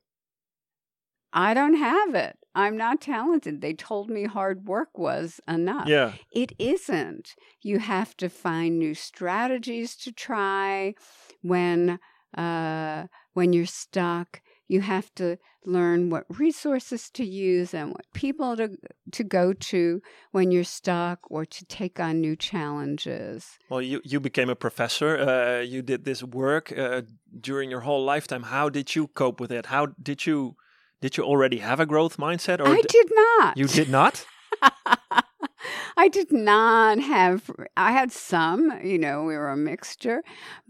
I 1.34 1.54
don't 1.54 1.76
have 1.76 2.16
it. 2.16 2.38
I'm 2.54 2.76
not 2.76 3.00
talented. 3.00 3.62
They 3.62 3.74
told 3.74 4.10
me 4.10 4.26
hard 4.26 4.66
work 4.66 4.98
was 4.98 5.40
enough. 5.48 5.88
Yeah. 5.88 6.14
It 6.34 6.52
isn't. 6.60 7.36
You 7.62 7.80
have 7.80 8.18
to 8.18 8.30
find 8.30 8.78
new 8.78 8.94
strategies 8.94 9.96
to 9.98 10.12
try 10.12 10.96
when 11.42 12.00
uh, 12.38 13.08
when 13.34 13.54
you're 13.54 13.66
stuck. 13.66 14.42
You 14.68 14.82
have 14.82 15.14
to 15.16 15.38
learn 15.66 16.10
what 16.10 16.26
resources 16.40 17.10
to 17.12 17.26
use 17.26 17.74
and 17.74 17.92
what 17.92 18.06
people 18.14 18.58
to 18.58 18.78
to 19.12 19.24
go 19.24 19.54
to 19.54 20.02
when 20.32 20.52
you're 20.52 20.64
stuck 20.64 21.20
or 21.30 21.46
to 21.46 21.66
take 21.66 22.00
on 22.00 22.20
new 22.20 22.36
challenges. 22.36 23.58
Well, 23.70 23.82
you 23.82 24.02
you 24.04 24.20
became 24.20 24.50
a 24.50 24.56
professor. 24.56 25.18
Uh, 25.18 25.62
you 25.62 25.82
did 25.82 26.04
this 26.04 26.24
work 26.24 26.78
uh, 26.78 27.04
during 27.40 27.70
your 27.70 27.82
whole 27.82 28.04
lifetime. 28.04 28.44
How 28.44 28.70
did 28.70 28.96
you 28.96 29.08
cope 29.08 29.40
with 29.40 29.52
it? 29.52 29.68
How 29.68 29.88
did 30.02 30.26
you 30.26 30.56
did 31.02 31.18
you 31.18 31.24
already 31.24 31.58
have 31.58 31.80
a 31.80 31.86
growth 31.86 32.18
mindset, 32.18 32.60
or 32.60 32.68
I 32.68 32.82
did 32.88 33.10
not. 33.14 33.58
you 33.58 33.68
did 33.68 33.90
not? 33.90 34.26
I 35.98 36.08
did 36.08 36.32
not 36.32 37.00
have, 37.00 37.50
I 37.76 37.92
had 37.92 38.12
some, 38.12 38.80
you 38.84 38.98
know, 38.98 39.24
we 39.24 39.36
were 39.36 39.50
a 39.50 39.58
mixture. 39.58 40.24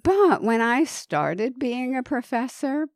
But 0.03 0.43
when 0.43 0.61
I 0.61 0.83
started 0.83 1.59
being 1.59 1.95
a 1.95 2.03
professor, 2.03 2.87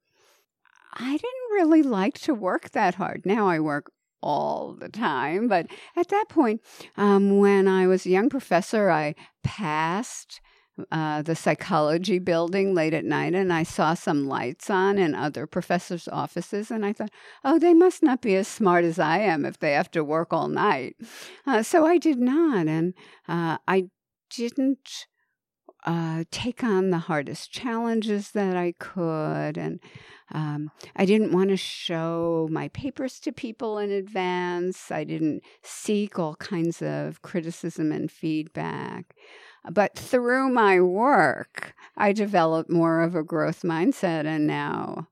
I 0.94 1.12
didn't 1.12 1.52
really 1.52 1.84
like 1.84 2.20
to 2.22 2.34
work 2.34 2.72
that 2.72 2.96
hard. 2.96 3.26
Now 3.26 3.48
I 3.48 3.60
work 3.60 3.92
all 4.22 4.74
the 4.74 4.90
time. 4.90 5.48
But 5.48 5.68
at 5.96 6.10
that 6.10 6.26
point, 6.30 6.62
um, 6.98 7.38
when 7.38 7.68
I 7.68 7.88
was 7.88 8.06
a 8.06 8.10
young 8.10 8.30
professor, 8.30 8.90
I 8.90 9.16
passed 9.44 10.42
uh, 10.92 11.22
the 11.22 11.36
psychology 11.36 12.20
building 12.20 12.74
late 12.74 12.94
at 12.94 13.06
night 13.06 13.34
and 13.34 13.54
I 13.54 13.64
saw 13.64 13.94
some 13.94 14.28
lights 14.28 14.70
on 14.70 14.98
in 14.98 15.16
other 15.16 15.48
professors' 15.48 16.10
offices. 16.12 16.70
And 16.70 16.86
I 16.86 16.92
thought, 16.92 17.12
oh, 17.44 17.58
they 17.60 17.74
must 17.74 18.04
not 18.04 18.22
be 18.22 18.36
as 18.36 18.48
smart 18.48 18.84
as 18.84 19.00
I 19.00 19.20
am 19.20 19.46
if 19.46 19.60
they 19.60 19.72
have 19.72 19.90
to 19.92 20.04
work 20.04 20.34
all 20.34 20.48
night. 20.48 20.96
Uh, 21.48 21.64
so 21.64 21.86
I 21.86 21.98
did 21.98 22.20
not. 22.20 22.68
And 22.68 22.94
uh, 23.28 23.58
I 23.68 23.86
didn't 24.30 25.08
uh, 25.86 26.24
take 26.32 26.64
on 26.64 26.90
the 26.90 26.98
hardest 26.98 27.52
challenges 27.52 28.32
that 28.32 28.58
I 28.58 28.74
could. 28.78 29.58
And 29.58 29.80
um, 30.34 30.72
I 30.96 31.06
didn't 31.06 31.32
want 31.32 31.50
to 31.52 31.58
show 31.58 32.50
my 32.52 32.68
papers 32.70 33.20
to 33.22 33.32
people 33.32 33.78
in 33.78 33.92
advance. 33.92 34.92
I 34.92 35.04
didn't 35.04 35.44
seek 35.64 36.18
all 36.18 36.36
kinds 36.36 36.82
of 36.82 37.22
criticism 37.22 37.92
and 37.92 38.12
feedback. 38.12 39.16
But 39.72 39.98
through 39.98 40.50
my 40.50 40.80
work, 40.82 41.74
I 41.98 42.12
developed 42.14 42.70
more 42.70 43.02
of 43.02 43.16
a 43.16 43.24
growth 43.24 43.62
mindset. 43.64 44.26
And 44.26 44.48
now, 44.48 45.08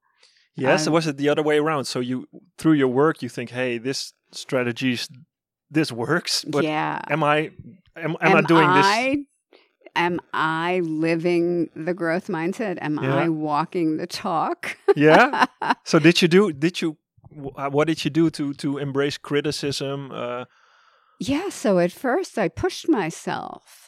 Yes. 0.55 0.85
Um, 0.87 0.93
was 0.93 1.07
it 1.07 1.17
the 1.17 1.29
other 1.29 1.41
way 1.41 1.57
around? 1.57 1.85
So 1.85 1.99
you 1.99 2.27
through 2.57 2.73
your 2.73 2.87
work, 2.89 3.23
you 3.23 3.29
think, 3.29 3.49
hey, 3.49 3.79
this 3.79 4.13
strategies, 4.31 5.09
this 5.71 5.91
works. 5.91 6.45
But 6.47 6.63
yeah. 6.63 7.01
am 7.09 7.23
I 7.23 7.49
am, 7.95 8.15
am, 8.21 8.35
I 8.37 8.41
doing 8.41 8.71
this? 8.73 8.85
I, 8.85 9.17
Am 9.95 10.19
I 10.33 10.79
living 10.79 11.69
the 11.75 11.93
growth 11.93 12.27
mindset? 12.27 12.79
Am 12.81 12.99
Yeah. 13.01 13.15
I 13.15 13.29
walking 13.29 13.97
the 13.97 14.07
talk? 14.07 14.77
Yeah. 14.95 15.45
so 15.85 15.99
did 15.99 16.21
you 16.21 16.27
do? 16.27 16.51
Did 16.51 16.81
you? 16.81 16.97
uh, 17.55 17.69
What 17.69 17.87
did 17.87 18.03
you 18.03 18.09
do 18.11 18.29
to 18.31 18.53
to 18.53 18.77
embrace 18.79 19.17
criticism? 19.19 20.11
Uh, 20.11 20.45
Yeah, 21.19 21.49
so 21.49 21.77
at 21.79 21.91
first 21.91 22.37
I 22.37 22.49
pushed 22.49 22.89
myself. 22.89 23.82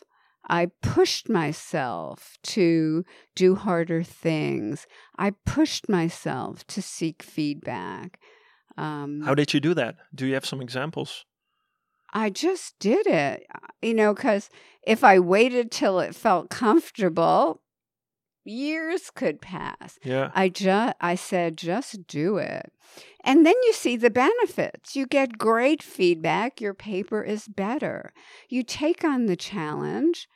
I 0.47 0.67
pushed 0.81 1.29
myself 1.29 2.37
to 2.43 3.03
do 3.35 3.55
harder 3.55 4.03
things. 4.03 4.85
I 5.17 5.31
pushed 5.45 5.89
myself 5.89 6.65
to 6.67 6.81
seek 6.81 7.23
feedback. 7.23 8.19
Um, 8.77 9.21
how 9.21 9.35
did 9.35 9.53
you 9.53 9.59
do 9.59 9.73
that? 9.73 9.95
Do 10.13 10.25
you 10.25 10.33
have 10.33 10.45
some 10.45 10.61
examples? 10.61 11.25
I 12.13 12.29
just 12.29 12.79
did 12.79 13.07
it, 13.07 13.45
you 13.81 13.93
know, 13.93 14.13
because 14.13 14.49
if 14.85 15.03
I 15.03 15.19
waited 15.19 15.71
till 15.71 15.99
it 15.99 16.15
felt 16.15 16.49
comfortable, 16.49 17.61
years 18.45 19.09
could 19.09 19.41
pass. 19.41 19.99
Yeah. 20.03 20.31
I 20.33 20.49
just 20.49 20.95
I 21.01 21.15
said 21.15 21.57
just 21.57 22.07
do 22.07 22.37
it. 22.37 22.71
And 23.23 23.45
then 23.45 23.55
you 23.65 23.73
see 23.73 23.97
the 23.97 24.09
benefits. 24.11 24.95
You 24.95 25.07
get 25.07 25.37
great 25.37 25.81
feedback, 25.83 26.61
your 26.61 26.73
paper 26.73 27.23
is 27.23 27.47
better. 27.47 28.13
You 28.47 28.63
take 28.63 29.03
on 29.03 29.25
the 29.25 29.35
challenge. 29.35 30.27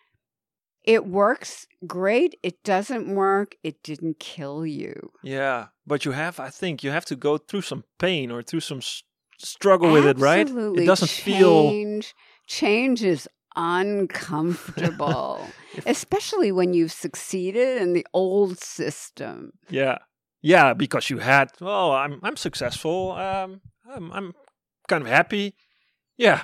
It 0.83 1.05
works 1.05 1.67
great. 1.85 2.39
It 2.41 2.63
doesn't 2.63 3.13
work. 3.13 3.55
It 3.63 3.83
didn't 3.83 4.19
kill 4.19 4.65
you. 4.65 5.11
Yeah, 5.21 5.67
but 5.85 6.03
you 6.05 6.11
have, 6.11 6.39
I 6.39 6.49
think, 6.49 6.83
you 6.83 6.89
have 6.89 7.05
to 7.05 7.15
go 7.15 7.37
through 7.37 7.61
some 7.61 7.83
pain 7.99 8.31
or 8.31 8.41
through 8.41 8.61
some 8.61 8.79
s- 8.79 9.03
struggle 9.37 9.91
with 9.91 10.05
it, 10.05 10.17
right? 10.17 10.41
Absolutely. 10.41 10.83
It 10.83 10.87
doesn't 10.87 11.11
feel. 11.11 11.69
change. 11.69 12.15
Change 12.47 13.03
is 13.03 13.27
uncomfortable, 13.59 15.45
especially 15.85 16.51
when 16.51 16.73
you've 16.73 16.91
succeeded 16.91 17.81
in 17.81 17.93
the 17.93 18.05
old 18.13 18.59
system. 18.59 19.51
Yeah, 19.69 19.97
yeah, 20.41 20.73
because 20.73 21.09
you 21.09 21.19
had. 21.19 21.51
Well, 21.59 21.91
I'm 21.91 22.19
I'm 22.23 22.37
successful. 22.37 23.11
Um, 23.13 23.61
I'm 23.89 24.11
I'm 24.11 24.33
kind 24.87 25.01
of 25.03 25.09
happy. 25.09 25.55
Yeah, 26.17 26.43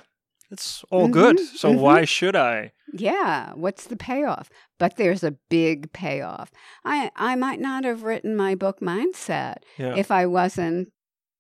it's 0.52 0.84
all 0.92 1.08
good. 1.08 1.38
Mhm, 1.38 1.58
So 1.58 1.72
mhm. 1.72 1.80
why 1.80 2.06
should 2.06 2.36
I? 2.36 2.72
Yeah, 2.94 3.52
what's 3.56 3.88
the 3.88 3.98
payoff? 3.98 4.50
But 4.80 4.96
there's 4.96 5.24
a 5.24 5.36
big 5.50 5.92
payoff. 5.92 6.50
I 6.86 7.12
I 7.16 7.36
might 7.36 7.60
not 7.60 7.84
have 7.84 8.04
written 8.04 8.36
my 8.36 8.56
book 8.56 8.80
Mindset 8.82 9.56
Yeah. 9.78 9.96
if 9.96 10.12
I 10.12 10.26
wasn't 10.26 10.90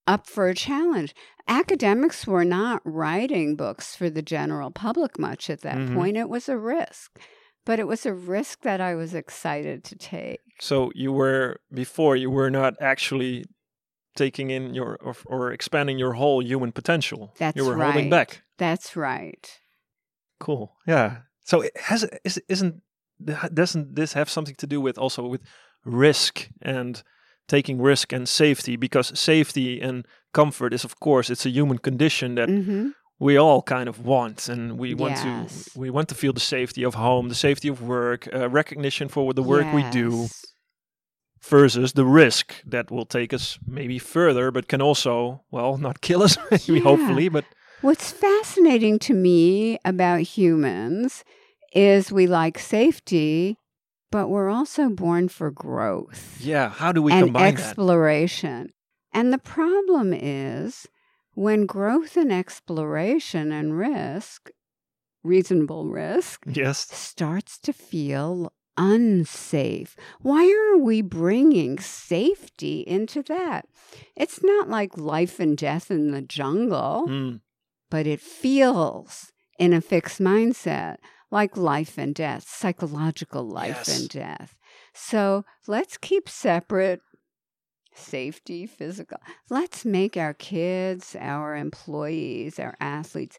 up 0.07 0.27
for 0.27 0.47
a 0.47 0.55
challenge. 0.55 1.13
Academics 1.47 2.25
were 2.27 2.45
not 2.45 2.81
writing 2.85 3.55
books 3.55 3.95
for 3.95 4.09
the 4.09 4.21
general 4.21 4.71
public 4.71 5.17
much 5.19 5.49
at 5.49 5.61
that 5.61 5.77
Mhm. 5.77 5.93
point. 5.95 6.17
It 6.17 6.29
was 6.29 6.49
a 6.49 6.57
risk, 6.57 7.19
but 7.65 7.79
it 7.79 7.87
was 7.87 8.05
a 8.05 8.13
risk 8.13 8.61
that 8.61 8.81
I 8.81 8.95
was 8.95 9.13
excited 9.13 9.83
to 9.85 9.95
take. 9.95 10.39
so 10.61 10.89
you 10.95 11.11
were 11.11 11.59
before 11.73 12.15
you 12.15 12.29
were 12.31 12.49
not 12.49 12.73
actually 12.79 13.43
taking 14.15 14.49
in 14.51 14.73
your 14.73 14.95
or, 15.01 15.13
or 15.25 15.51
expanding 15.51 15.99
your 15.99 16.13
whole 16.13 16.41
human 16.41 16.71
potential. 16.71 17.33
That's 17.37 17.57
you 17.57 17.65
were 17.65 17.75
right. 17.75 17.91
holding 17.91 18.09
back. 18.09 18.41
That's 18.57 18.95
right. 18.95 19.59
Cool. 20.39 20.77
Yeah. 20.87 21.17
So 21.43 21.59
it 21.61 21.77
has 21.77 22.05
is 22.23 22.41
isn't 22.47 22.81
doesn't 23.53 23.95
this 23.95 24.13
have 24.13 24.29
something 24.29 24.55
to 24.55 24.67
do 24.67 24.79
with 24.79 24.97
also 24.97 25.27
with 25.27 25.41
risk 25.83 26.49
and 26.61 27.03
taking 27.47 27.81
risk 27.81 28.13
and 28.13 28.27
safety 28.27 28.75
because 28.77 29.17
safety 29.19 29.79
and 29.81 30.05
comfort 30.33 30.73
is 30.73 30.83
of 30.85 30.99
course 30.99 31.29
it's 31.29 31.45
a 31.45 31.49
human 31.49 31.77
condition 31.77 32.35
that 32.35 32.49
hmm 32.49 32.89
we 33.17 33.37
all 33.37 33.61
kind 33.61 33.87
of 33.87 34.05
want 34.05 34.49
and 34.49 34.77
we 34.77 34.93
want 34.93 35.15
Yes. 35.15 35.23
to 35.73 35.79
we 35.79 35.89
want 35.89 36.09
to 36.09 36.15
feel 36.15 36.33
the 36.33 36.39
safety 36.57 36.83
of 36.85 36.95
home 36.95 37.29
the 37.29 37.35
safety 37.35 37.69
of 37.69 37.81
work 37.81 38.27
uh, 38.33 38.49
recognition 38.49 39.07
for 39.09 39.33
the 39.33 39.41
work 39.43 39.71
we 39.71 39.83
do 39.83 40.27
versus 41.41 41.93
the 41.93 42.05
risk 42.05 42.55
that 42.65 42.89
will 42.91 43.05
take 43.05 43.33
us 43.33 43.59
maybe 43.67 43.99
further 43.99 44.51
but 44.51 44.67
can 44.67 44.81
also 44.81 45.41
well 45.51 45.77
not 45.77 46.01
kill 46.01 46.23
us 46.23 46.37
maybe 46.51 46.79
Yeah. 46.79 46.83
hopefully 46.83 47.29
but 47.29 47.45
What's 47.81 48.11
fascinating 48.11 48.97
to 48.99 49.13
me 49.13 49.77
about 49.85 50.21
humans 50.21 51.23
is 51.73 52.11
we 52.11 52.25
like 52.25 52.57
safety, 52.57 53.59
but 54.15 54.29
we're 54.29 54.49
also 54.49 54.87
born 54.87 55.27
for 55.27 55.51
growth 55.51 56.37
yeah 56.39 56.69
how 56.69 56.91
do 56.93 57.01
we 57.01 57.11
and 57.11 57.25
combine 57.25 57.55
that 57.55 57.61
exploration. 57.61 58.69
And 59.11 59.33
the 59.33 59.37
problem 59.37 60.13
is 60.13 60.87
when 61.33 61.65
growth 61.65 62.15
and 62.17 62.31
exploration 62.31 63.51
and 63.51 63.77
risk, 63.77 64.49
reasonable 65.23 65.87
risk, 65.87 66.43
yes 66.47 66.79
starts 66.91 67.57
to 67.59 67.73
feel 67.73 68.53
unsafe. 68.77 69.95
Why 70.21 70.43
are 70.49 70.77
we 70.77 71.01
bringing 71.01 71.79
safety 71.79 72.85
into 72.87 73.21
that? 73.23 73.67
It's 74.15 74.41
not 74.43 74.69
like 74.69 74.97
life 74.97 75.39
and 75.39 75.57
death 75.57 75.91
in 75.91 76.11
the 76.11 76.21
jungle 76.21 77.07
Mm. 77.07 77.41
but 77.89 78.07
it 78.07 78.21
feels 78.21 79.31
in 79.59 79.73
a 79.73 79.81
fixed 79.81 80.19
mindset 80.21 80.97
like 81.35 81.57
life 81.57 81.97
and 81.97 82.15
death, 82.15 82.45
psychological 82.47 83.43
life 83.43 83.83
Yes. 83.87 83.99
and 83.99 84.09
death. 84.09 84.55
So 84.93 85.43
let's 85.67 85.97
keep 85.97 86.29
separate 86.29 87.01
safety, 87.93 88.65
physical. 88.65 89.17
Let's 89.49 89.83
make 89.85 90.15
our 90.17 90.33
kids, 90.33 91.15
our 91.19 91.55
employees, 91.55 92.57
our 92.59 92.75
athletes 92.79 93.37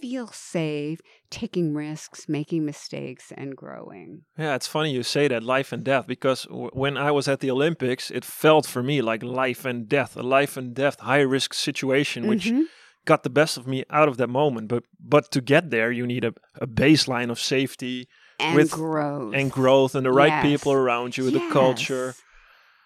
feel 0.00 0.26
safe, 0.28 0.98
taking 1.30 1.74
risks, 1.74 2.28
making 2.28 2.64
mistakes, 2.66 3.32
and 3.34 3.56
growing. 3.56 4.22
Yeah, 4.38 4.54
it's 4.54 4.66
funny 4.66 4.92
you 4.92 5.02
say 5.02 5.28
that 5.28 5.42
life 5.42 5.72
and 5.72 5.82
death 5.82 6.06
because 6.06 6.44
w- 6.44 6.70
when 6.74 6.98
I 6.98 7.10
was 7.10 7.26
at 7.28 7.40
the 7.40 7.50
Olympics, 7.50 8.10
it 8.10 8.24
felt 8.26 8.66
for 8.66 8.82
me 8.82 9.00
like 9.00 9.22
life 9.22 9.64
and 9.64 9.88
death, 9.88 10.16
a 10.16 10.22
life 10.22 10.58
and 10.58 10.74
death 10.74 11.00
high 11.00 11.20
risk 11.36 11.54
situation, 11.54 12.26
which 12.26 12.46
Mhm. 12.52 12.64
Got 13.10 13.22
the 13.22 13.30
best 13.40 13.56
of 13.58 13.64
me 13.66 13.78
out 13.98 14.08
of 14.10 14.16
that 14.16 14.28
moment. 14.28 14.68
But 14.68 14.82
but 15.14 15.24
to 15.34 15.40
get 15.40 15.64
there, 15.70 15.90
you 15.98 16.06
need 16.06 16.24
a, 16.24 16.32
a 16.60 16.66
baseline 16.66 17.30
of 17.30 17.38
safety 17.38 18.06
and 18.40 18.54
with- 18.56 18.70
growth. 18.70 19.34
and 19.38 19.50
growth 19.50 19.94
and 19.96 20.04
the 20.04 20.12
right 20.22 20.34
Yes. 20.36 20.44
people 20.50 20.72
around 20.72 21.16
you, 21.16 21.30
the 21.30 21.48
culture. 21.60 22.14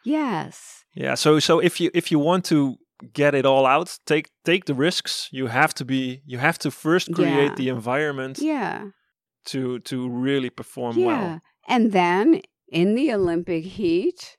Yes. 0.04 0.84
Yeah. 0.94 1.14
So 1.16 1.38
so 1.40 1.58
if 1.60 1.80
you 1.80 1.90
if 1.94 2.10
you 2.10 2.18
want 2.18 2.44
to 2.46 2.76
get 3.14 3.34
it 3.34 3.44
all 3.46 3.66
out, 3.66 3.98
take 4.06 4.26
take 4.44 4.64
the 4.64 4.74
risks. 4.74 5.28
You 5.32 5.48
have 5.48 5.72
to 5.74 5.84
be 5.84 6.22
you 6.26 6.38
have 6.38 6.58
to 6.58 6.70
first 6.70 7.12
create 7.14 7.50
Yeah. 7.50 7.54
the 7.56 7.68
environment 7.68 8.38
Yeah. 8.38 8.88
to 9.46 9.78
to 9.80 10.08
really 10.08 10.50
perform 10.50 10.96
Yeah. 10.98 11.06
well. 11.06 11.40
And 11.68 11.92
then 11.92 12.40
in 12.68 12.94
the 12.94 13.12
Olympic 13.14 13.64
heat, 13.64 14.36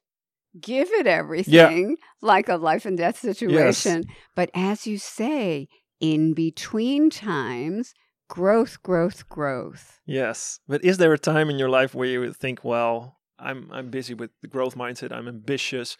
give 0.59 0.89
it 0.91 1.07
everything 1.07 1.97
like 2.21 2.49
a 2.49 2.55
life 2.55 2.85
and 2.85 2.97
death 2.97 3.19
situation. 3.19 4.05
But 4.35 4.49
as 4.53 4.87
you 4.87 4.97
say, 4.97 5.67
in 5.99 6.33
between 6.33 7.09
times, 7.09 7.93
growth, 8.27 8.81
growth, 8.83 9.27
growth. 9.29 9.99
Yes, 10.05 10.59
but 10.67 10.83
is 10.83 10.97
there 10.97 11.13
a 11.13 11.17
time 11.19 11.49
in 11.49 11.57
your 11.57 11.69
life 11.69 11.95
where 11.95 12.07
you 12.07 12.19
would 12.19 12.35
think, 12.35 12.63
"Well, 12.63 13.19
I'm 13.39 13.69
I'm 13.71 13.89
busy 13.89 14.13
with 14.13 14.31
the 14.41 14.47
growth 14.47 14.75
mindset. 14.75 15.11
I'm 15.11 15.27
ambitious. 15.27 15.97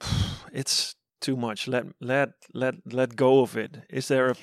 It's 0.52 0.96
too 1.20 1.36
much. 1.36 1.68
Let 1.68 1.86
let 2.00 2.30
let 2.54 2.74
let 2.92 3.14
go 3.16 3.40
of 3.42 3.56
it. 3.56 3.78
Is 3.90 4.08
there 4.08 4.30
a 4.30 4.36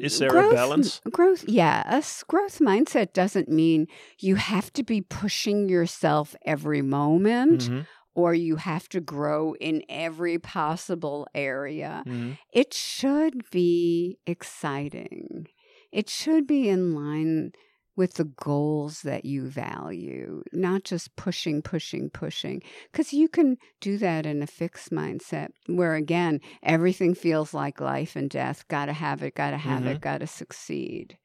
Is 0.00 0.18
there 0.18 0.36
a 0.36 0.50
balance? 0.50 1.00
Growth, 1.10 1.44
yes. 1.48 2.22
Growth 2.28 2.58
mindset 2.58 3.12
doesn't 3.12 3.48
mean 3.48 3.86
you 4.18 4.36
have 4.36 4.72
to 4.74 4.82
be 4.82 5.00
pushing 5.00 5.68
yourself 5.68 6.36
every 6.44 6.82
moment 6.82 7.70
Mhm, 7.70 7.86
or 8.18 8.34
you 8.34 8.56
have 8.56 8.88
to 8.88 9.00
grow 9.00 9.54
in 9.60 9.80
every 9.88 10.40
possible 10.40 11.28
area. 11.36 12.02
mhm. 12.04 12.36
It 12.52 12.74
should 12.74 13.48
be 13.52 14.18
exciting. 14.26 15.46
It 15.92 16.10
should 16.10 16.44
be 16.44 16.68
in 16.68 16.96
line 16.96 17.52
with 17.94 18.14
the 18.14 18.24
goals 18.24 19.02
that 19.02 19.24
you 19.24 19.46
value, 19.46 20.42
not 20.52 20.82
just 20.82 21.14
pushing, 21.14 21.62
pushing, 21.62 22.10
pushing. 22.10 22.60
Because 22.90 23.12
you 23.12 23.28
can 23.28 23.56
do 23.80 23.98
that 23.98 24.26
in 24.26 24.42
a 24.42 24.48
fixed 24.48 24.90
mindset 24.90 25.50
where, 25.66 25.94
again, 25.94 26.40
everything 26.60 27.14
feels 27.14 27.54
like 27.54 27.80
life 27.80 28.16
and 28.16 28.28
death. 28.28 28.66
Gotta 28.66 28.94
have 28.94 29.22
it, 29.22 29.36
gotta 29.36 29.58
have 29.58 29.86
it, 29.86 30.00
gotta 30.00 30.26
succeed. 30.26 31.18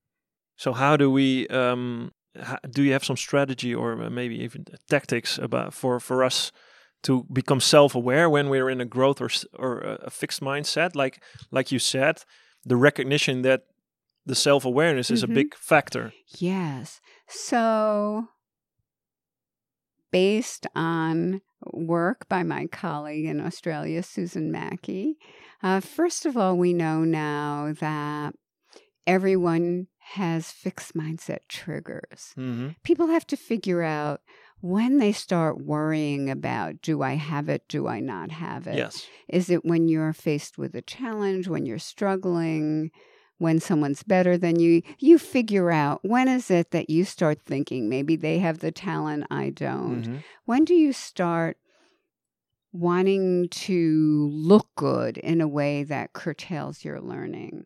So 0.58 0.74
how 0.74 0.96
do 0.96 1.10
we? 1.10 1.48
Um, 1.48 2.12
do 2.70 2.84
you 2.84 2.94
have 2.94 3.04
some 3.04 3.18
strategy 3.18 3.74
or 3.74 4.00
uh, 4.02 4.10
maybe 4.10 4.36
even 4.44 4.66
tactics 4.90 5.40
about 5.40 5.74
for 5.74 6.00
for 6.00 6.24
us 6.24 6.52
to 7.04 7.26
become 7.32 7.60
self-aware 7.60 8.30
when 8.30 8.50
we're 8.50 8.70
in 8.70 8.82
a 8.82 8.86
growth 8.86 9.22
or 9.22 9.30
s- 9.30 9.46
or 9.54 9.80
a 9.82 10.10
fixed 10.10 10.42
mindset? 10.42 10.96
Like 10.96 11.22
like 11.52 11.72
you 11.72 11.80
said, 11.80 12.24
the 12.66 12.76
recognition 12.78 13.42
that 13.44 13.64
the 14.26 14.36
self-awareness 14.36 15.12
is 15.12 15.22
Mhm. 15.22 15.30
a 15.32 15.34
big 15.34 15.56
factor. 15.56 16.14
Yes. 16.40 17.02
So, 17.28 18.28
based 20.12 20.68
on 20.76 21.42
work 21.72 22.28
by 22.30 22.44
my 22.44 22.68
colleague 22.68 23.26
in 23.26 23.40
Australia, 23.42 24.04
Susan 24.04 24.52
Mackie, 24.52 25.18
uh, 25.62 25.80
first 25.80 26.26
of 26.26 26.38
all, 26.38 26.58
we 26.58 26.74
know 26.74 27.04
now 27.04 27.74
that 27.80 28.36
everyone 29.08 29.88
has 30.16 30.52
fixed 30.52 30.94
mindset 30.96 31.40
triggers. 31.50 32.34
hmm 32.36 32.70
People 32.84 33.08
have 33.08 33.26
to 33.28 33.38
figure 33.38 33.82
out 33.84 34.22
when 34.64 34.98
they 34.98 35.12
start 35.12 35.60
worrying 35.60 36.30
about 36.30 36.82
do 36.82 37.02
I 37.02 37.16
have 37.16 37.50
it, 37.50 37.68
do 37.68 37.90
I 37.90 38.00
not 38.00 38.32
have 38.32 38.66
it? 38.66 38.78
Yes. 38.78 39.06
Is 39.28 39.50
it 39.50 39.66
when 39.66 39.90
you're 39.90 40.14
faced 40.14 40.58
with 40.58 40.74
a 40.74 40.82
challenge, 40.82 41.50
when 41.50 41.66
you're 41.66 41.78
struggling, 41.78 42.90
when 43.40 43.60
someone's 43.60 44.04
better 44.04 44.38
than 44.38 44.62
you? 44.62 44.82
You 45.00 45.18
figure 45.18 45.70
out 45.70 46.00
when 46.04 46.30
is 46.30 46.50
it 46.50 46.72
that 46.72 46.90
you 46.90 47.04
start 47.04 47.42
thinking 47.42 47.90
maybe 47.90 48.16
they 48.16 48.40
have 48.40 48.60
the 48.60 48.72
talent 48.72 49.26
I 49.30 49.50
don't? 49.50 50.04
Mhm. 50.04 50.24
When 50.46 50.64
do 50.64 50.76
you 50.76 50.94
start 50.94 51.58
wanting 52.72 53.50
to 53.50 54.30
look 54.32 54.70
good 54.78 55.18
in 55.18 55.42
a 55.42 55.48
way 55.48 55.84
that 55.84 56.14
curtails 56.14 56.86
your 56.86 57.02
learning? 57.02 57.66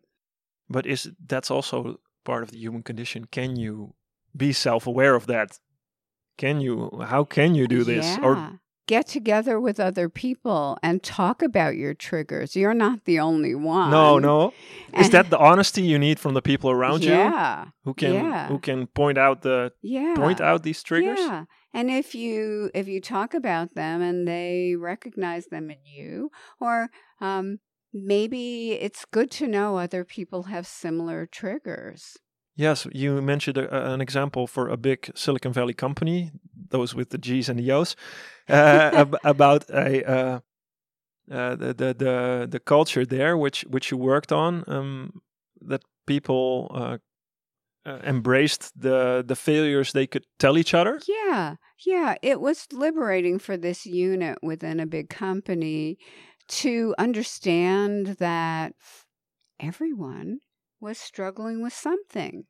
But 0.68 0.84
is 0.84 1.12
that's 1.24 1.48
also 1.48 2.00
part 2.24 2.42
of 2.42 2.50
the 2.50 2.58
human 2.58 2.82
condition? 2.82 3.26
Can 3.26 3.54
you 3.54 3.94
be 4.36 4.52
self-aware 4.52 5.14
of 5.14 5.28
that? 5.28 5.60
Can 6.38 6.60
you? 6.60 7.02
How 7.06 7.24
can 7.24 7.54
you 7.54 7.66
do 7.68 7.84
this? 7.84 8.06
Yeah. 8.06 8.24
Or 8.24 8.60
get 8.86 9.06
together 9.06 9.60
with 9.60 9.78
other 9.78 10.08
people 10.08 10.78
and 10.82 11.02
talk 11.02 11.42
about 11.42 11.76
your 11.76 11.92
triggers. 11.92 12.56
You're 12.56 12.72
not 12.72 13.04
the 13.04 13.20
only 13.20 13.54
one. 13.54 13.90
no, 13.90 14.18
no. 14.18 14.54
Is 14.98 15.10
that 15.10 15.28
the 15.28 15.38
honesty 15.38 15.82
you 15.82 15.98
need 15.98 16.18
from 16.18 16.32
the 16.32 16.40
people 16.40 16.70
around 16.70 17.04
you 17.04 17.10
Yeah. 17.10 17.66
who 17.84 17.92
can 17.92 18.14
yeah. 18.14 18.48
who 18.48 18.58
can 18.58 18.86
point 18.86 19.18
out 19.18 19.42
the 19.42 19.72
Yeah. 19.82 20.14
point 20.16 20.40
out 20.40 20.62
these 20.62 20.82
triggers? 20.82 21.18
Yeah. 21.20 21.44
And 21.74 21.90
if 21.90 22.14
you 22.14 22.70
if 22.74 22.88
you 22.88 23.00
talk 23.02 23.34
about 23.34 23.74
them 23.74 24.00
and 24.00 24.26
they 24.26 24.74
recognize 24.74 25.46
them 25.48 25.70
in 25.70 25.84
you, 25.84 26.30
or 26.58 26.88
um, 27.20 27.58
maybe 27.92 28.72
it's 28.72 29.04
good 29.04 29.30
to 29.32 29.46
know 29.46 29.76
other 29.76 30.04
people 30.04 30.44
have 30.44 30.66
similar 30.66 31.26
triggers. 31.26 32.16
Yes, 32.58 32.88
you 32.92 33.22
mentioned 33.22 33.56
a, 33.56 33.92
an 33.92 34.00
example 34.00 34.48
for 34.48 34.68
a 34.68 34.76
big 34.76 35.12
Silicon 35.14 35.52
Valley 35.52 35.74
company, 35.74 36.32
those 36.70 36.92
with 36.92 37.10
the 37.10 37.18
G's 37.18 37.48
and 37.48 37.56
the 37.56 37.70
O's, 37.70 37.94
uh, 38.48 38.52
ab- 38.94 39.16
about 39.22 39.70
a 39.70 40.04
uh, 40.04 40.40
uh, 41.30 41.54
the, 41.54 41.72
the 41.72 41.94
the 41.94 42.48
the 42.50 42.58
culture 42.58 43.06
there, 43.06 43.36
which 43.36 43.62
which 43.70 43.92
you 43.92 43.96
worked 43.96 44.32
on, 44.32 44.64
um, 44.66 45.22
that 45.60 45.84
people 46.04 46.68
uh, 46.74 46.98
uh, 47.86 48.00
embraced 48.02 48.72
the 48.74 49.24
the 49.24 49.36
failures 49.36 49.92
they 49.92 50.08
could 50.08 50.26
tell 50.40 50.58
each 50.58 50.74
other. 50.74 51.00
Yeah, 51.06 51.56
yeah. 51.86 52.16
It 52.22 52.40
was 52.40 52.66
liberating 52.72 53.38
for 53.38 53.56
this 53.56 53.86
unit 53.86 54.38
within 54.42 54.80
a 54.80 54.86
big 54.86 55.10
company 55.10 55.96
to 56.48 56.94
understand 56.98 58.16
that 58.18 58.72
everyone 59.60 60.40
was 60.80 60.98
struggling 60.98 61.62
with 61.62 61.72
something. 61.72 62.46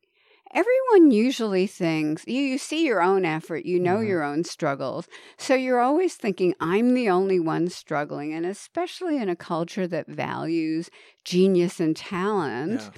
Everyone 0.53 1.11
usually 1.11 1.67
thinks 1.67 2.25
you, 2.27 2.41
you 2.41 2.59
see 2.59 2.87
your 2.87 3.03
own 3.03 3.25
effort, 3.25 3.67
you 3.67 3.79
know 3.81 3.99
Mhm. 3.99 4.07
your 4.07 4.23
own 4.23 4.45
struggles. 4.45 5.09
So 5.38 5.55
you're 5.55 5.81
always 5.81 6.17
thinking, 6.17 6.55
I'm 6.61 6.95
the 6.95 7.11
only 7.11 7.38
one 7.41 7.69
struggling. 7.69 8.33
And 8.33 8.47
especially 8.47 9.19
in 9.19 9.29
a 9.29 9.37
culture 9.37 9.87
that 9.88 10.09
values 10.09 10.91
genius 11.25 11.81
and 11.81 11.95
talent, 11.97 12.91
Yeah. 12.91 12.93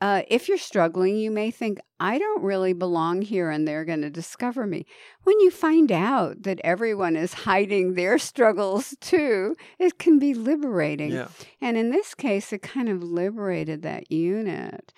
Uh, 0.00 0.22
if 0.28 0.48
you're 0.48 0.58
struggling, 0.58 1.16
you 1.16 1.30
may 1.30 1.50
think, 1.50 1.78
I 1.98 2.18
don't 2.18 2.42
really 2.42 2.72
belong 2.72 3.22
here 3.22 3.50
and 3.50 3.66
they're 3.66 3.84
going 3.84 4.02
to 4.02 4.10
discover 4.10 4.66
me. 4.66 4.86
When 5.24 5.38
you 5.40 5.50
find 5.50 5.90
out 5.90 6.44
that 6.44 6.60
everyone 6.62 7.16
is 7.16 7.32
hiding 7.48 7.94
their 7.94 8.18
struggles 8.18 8.94
too, 9.00 9.56
it 9.78 9.98
can 9.98 10.18
be 10.18 10.34
liberating. 10.34 11.10
Yeah, 11.10 11.28
And 11.60 11.76
in 11.76 11.90
this 11.90 12.14
case, 12.14 12.52
it 12.52 12.62
kind 12.62 12.88
of 12.88 13.02
liberated 13.02 13.82
that 13.82 14.10
unit 14.10 14.92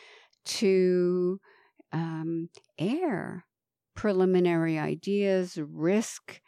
to 0.44 1.40
um, 1.92 2.50
air 2.78 3.44
preliminary 3.94 4.78
ideas, 4.78 5.58
risk, 5.58 6.40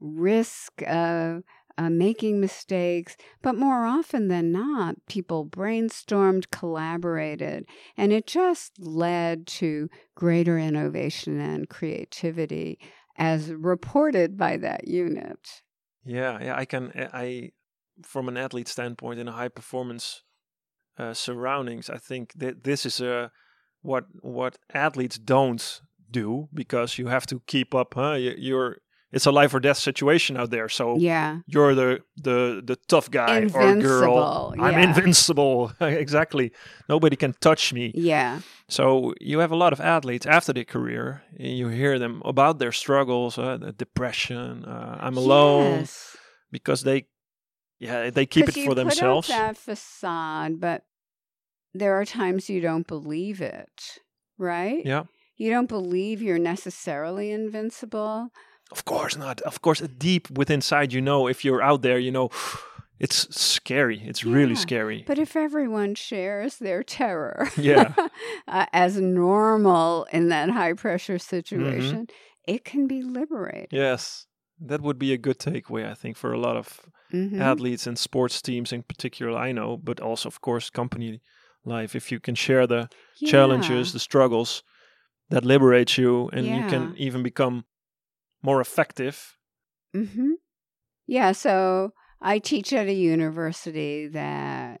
risk 0.00 0.82
uh, 0.86 1.40
uh, 1.80 1.88
making 1.88 2.40
mistakes. 2.40 3.16
But 3.40 3.56
more 3.56 3.86
often 3.86 4.28
than 4.28 4.52
not, 4.52 4.96
people 5.08 5.46
brainstormed, 5.46 6.50
collaborated, 6.50 7.64
and 7.96 8.12
it 8.12 8.26
just 8.26 8.78
led 8.78 9.46
to 9.58 9.88
greater 10.14 10.58
innovation 10.58 11.40
and 11.40 11.70
creativity 11.70 12.78
as 13.16 13.50
reported 13.52 14.36
by 14.36 14.58
that 14.58 14.88
unit. 14.88 15.62
yeah, 16.04 16.38
yeah. 16.42 16.56
I 16.56 16.66
can 16.66 16.92
I 17.14 17.52
from 18.02 18.28
an 18.28 18.36
athlete 18.36 18.68
standpoint 18.68 19.18
in 19.18 19.28
a 19.28 19.32
high 19.32 19.48
performance 19.48 20.22
uh, 20.98 21.14
surroundings, 21.14 21.88
I 21.88 21.96
think 21.96 22.34
that 22.36 22.64
this 22.64 22.84
is 22.84 23.00
a 23.00 23.32
what 23.80 24.04
what 24.20 24.58
athletes 24.74 25.18
don't 25.18 25.80
do 26.10 26.48
because 26.52 26.98
you 26.98 27.06
have 27.06 27.26
to 27.28 27.40
keep 27.46 27.74
up. 27.74 27.94
Huh? 27.94 28.14
You, 28.14 28.34
you're 28.36 28.78
it's 29.12 29.26
a 29.26 29.32
life 29.32 29.52
or 29.54 29.60
death 29.60 29.78
situation 29.78 30.36
out 30.36 30.50
there, 30.50 30.68
so 30.68 30.96
Yeah. 30.98 31.40
you're 31.46 31.74
the 31.74 32.00
the 32.16 32.62
the 32.64 32.76
tough 32.88 33.10
guy 33.10 33.38
or 33.38 33.48
girl. 33.48 33.68
Invincible, 33.68 34.54
I'm 34.60 34.78
invincible. 34.78 35.72
exactly. 35.80 36.52
Nobody 36.88 37.16
can 37.16 37.34
touch 37.40 37.72
me. 37.72 37.92
Yeah. 37.94 38.40
So 38.68 39.14
you 39.20 39.40
have 39.40 39.50
a 39.52 39.56
lot 39.56 39.72
of 39.72 39.80
athletes 39.80 40.26
after 40.26 40.52
their 40.52 40.64
career, 40.64 41.22
and 41.38 41.58
you 41.58 41.68
hear 41.68 41.98
them 41.98 42.22
about 42.24 42.58
their 42.58 42.72
struggles, 42.72 43.36
uh, 43.38 43.56
the 43.56 43.72
depression. 43.72 44.64
Uh, 44.64 44.96
I'm 45.00 45.16
alone 45.16 45.80
Yes. 45.80 46.16
because 46.52 46.82
they, 46.84 47.06
yeah, 47.80 48.10
they 48.10 48.26
keep 48.26 48.48
it 48.48 48.54
for 48.64 48.74
themselves. 48.74 49.26
That 49.28 49.56
facade, 49.56 50.60
but 50.60 50.84
there 51.74 51.94
are 52.00 52.04
times 52.04 52.48
you 52.50 52.60
don't 52.60 52.86
believe 52.86 53.40
it, 53.40 53.98
right? 54.38 54.84
Yeah, 54.84 55.04
You 55.36 55.50
don't 55.50 55.68
believe 55.68 56.20
you're 56.22 56.38
necessarily 56.38 57.30
invincible. 57.32 58.28
Of 58.72 58.84
course 58.84 59.16
not. 59.16 59.40
Of 59.42 59.60
course, 59.62 59.80
deep 59.80 60.30
within 60.30 60.56
inside, 60.56 60.92
you 60.92 61.00
know, 61.00 61.26
if 61.28 61.44
you're 61.44 61.62
out 61.62 61.82
there, 61.82 61.98
you 61.98 62.10
know, 62.10 62.30
it's 62.98 63.34
scary. 63.34 64.00
It's 64.04 64.24
really 64.24 64.54
scary. 64.54 65.04
But 65.06 65.18
if 65.18 65.36
everyone 65.36 65.94
shares 65.94 66.58
their 66.58 66.82
terror 66.82 67.48
Yeah. 67.56 67.94
uh, 68.48 68.66
as 68.72 68.96
normal 69.00 70.06
in 70.12 70.28
that 70.28 70.50
high 70.50 70.74
pressure 70.74 71.14
Mm-hmm. 71.18 71.36
situation, 71.36 72.06
it 72.46 72.64
can 72.64 72.86
be 72.86 73.02
liberating. 73.02 73.68
Yes, 73.70 74.26
that 74.60 74.80
would 74.82 74.98
be 74.98 75.12
a 75.12 75.18
good 75.18 75.38
takeaway, 75.38 75.90
I 75.90 75.94
think, 75.94 76.16
for 76.16 76.32
a 76.32 76.38
lot 76.40 76.56
of 76.56 76.80
Mhm. 77.12 77.40
athletes 77.40 77.86
and 77.86 77.98
sports 77.98 78.40
teams 78.42 78.72
in 78.72 78.82
particular. 78.82 79.32
I 79.48 79.52
know, 79.52 79.76
but 79.76 80.00
also, 80.00 80.28
of 80.28 80.40
course, 80.40 80.70
company 80.70 81.20
life. 81.64 81.96
If 81.96 82.12
you 82.12 82.20
can 82.20 82.34
share 82.34 82.66
the 82.66 82.88
challenges, 83.26 83.92
the 83.92 83.98
struggles, 83.98 84.62
that 85.28 85.44
liberates 85.44 85.96
you, 85.98 86.28
and 86.32 86.46
you 86.46 86.62
can 86.68 86.94
even 86.96 87.22
become 87.22 87.64
more 88.42 88.60
effective. 88.60 89.36
hmm 89.94 90.32
Yeah, 91.06 91.32
so 91.32 91.92
I 92.20 92.38
teach 92.38 92.72
at 92.72 92.86
a 92.88 92.92
university 92.92 94.06
that 94.08 94.80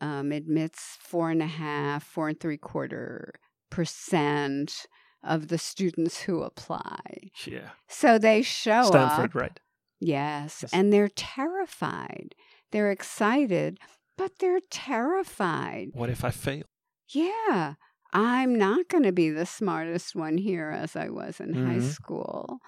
um, 0.00 0.32
admits 0.32 0.96
four 1.00 1.30
and 1.30 1.42
a 1.42 1.46
half, 1.46 2.04
four 2.04 2.28
and 2.28 2.38
three 2.40 2.58
quarter 2.58 3.34
percent 3.70 4.86
of 5.22 5.48
the 5.48 5.58
students 5.58 6.22
who 6.22 6.42
apply. 6.42 7.00
Yeah, 7.46 7.70
So 7.88 8.18
they 8.18 8.42
show 8.42 8.80
up. 8.80 8.86
Stanford, 8.88 9.34
up. 9.36 9.42
right? 9.42 9.60
Yes, 10.00 10.62
Yes. 10.62 10.70
and 10.72 10.92
they're 10.92 11.08
terrified. 11.14 12.34
They're 12.70 12.90
excited, 12.92 13.78
but 14.16 14.38
they're 14.38 14.60
terrified. 14.70 15.88
What 15.92 16.10
if 16.10 16.24
I 16.24 16.30
fail? 16.30 16.64
Yeah, 17.12 17.74
I'm 18.12 18.54
not 18.56 18.88
going 18.88 19.04
to 19.04 19.12
be 19.12 19.30
the 19.30 19.46
smartest 19.46 20.14
one 20.14 20.38
here 20.38 20.70
as 20.70 20.94
I 20.94 21.08
was 21.08 21.40
in 21.40 21.54
high 21.54 21.78
Mhm. 21.78 21.82
school. 21.82 22.58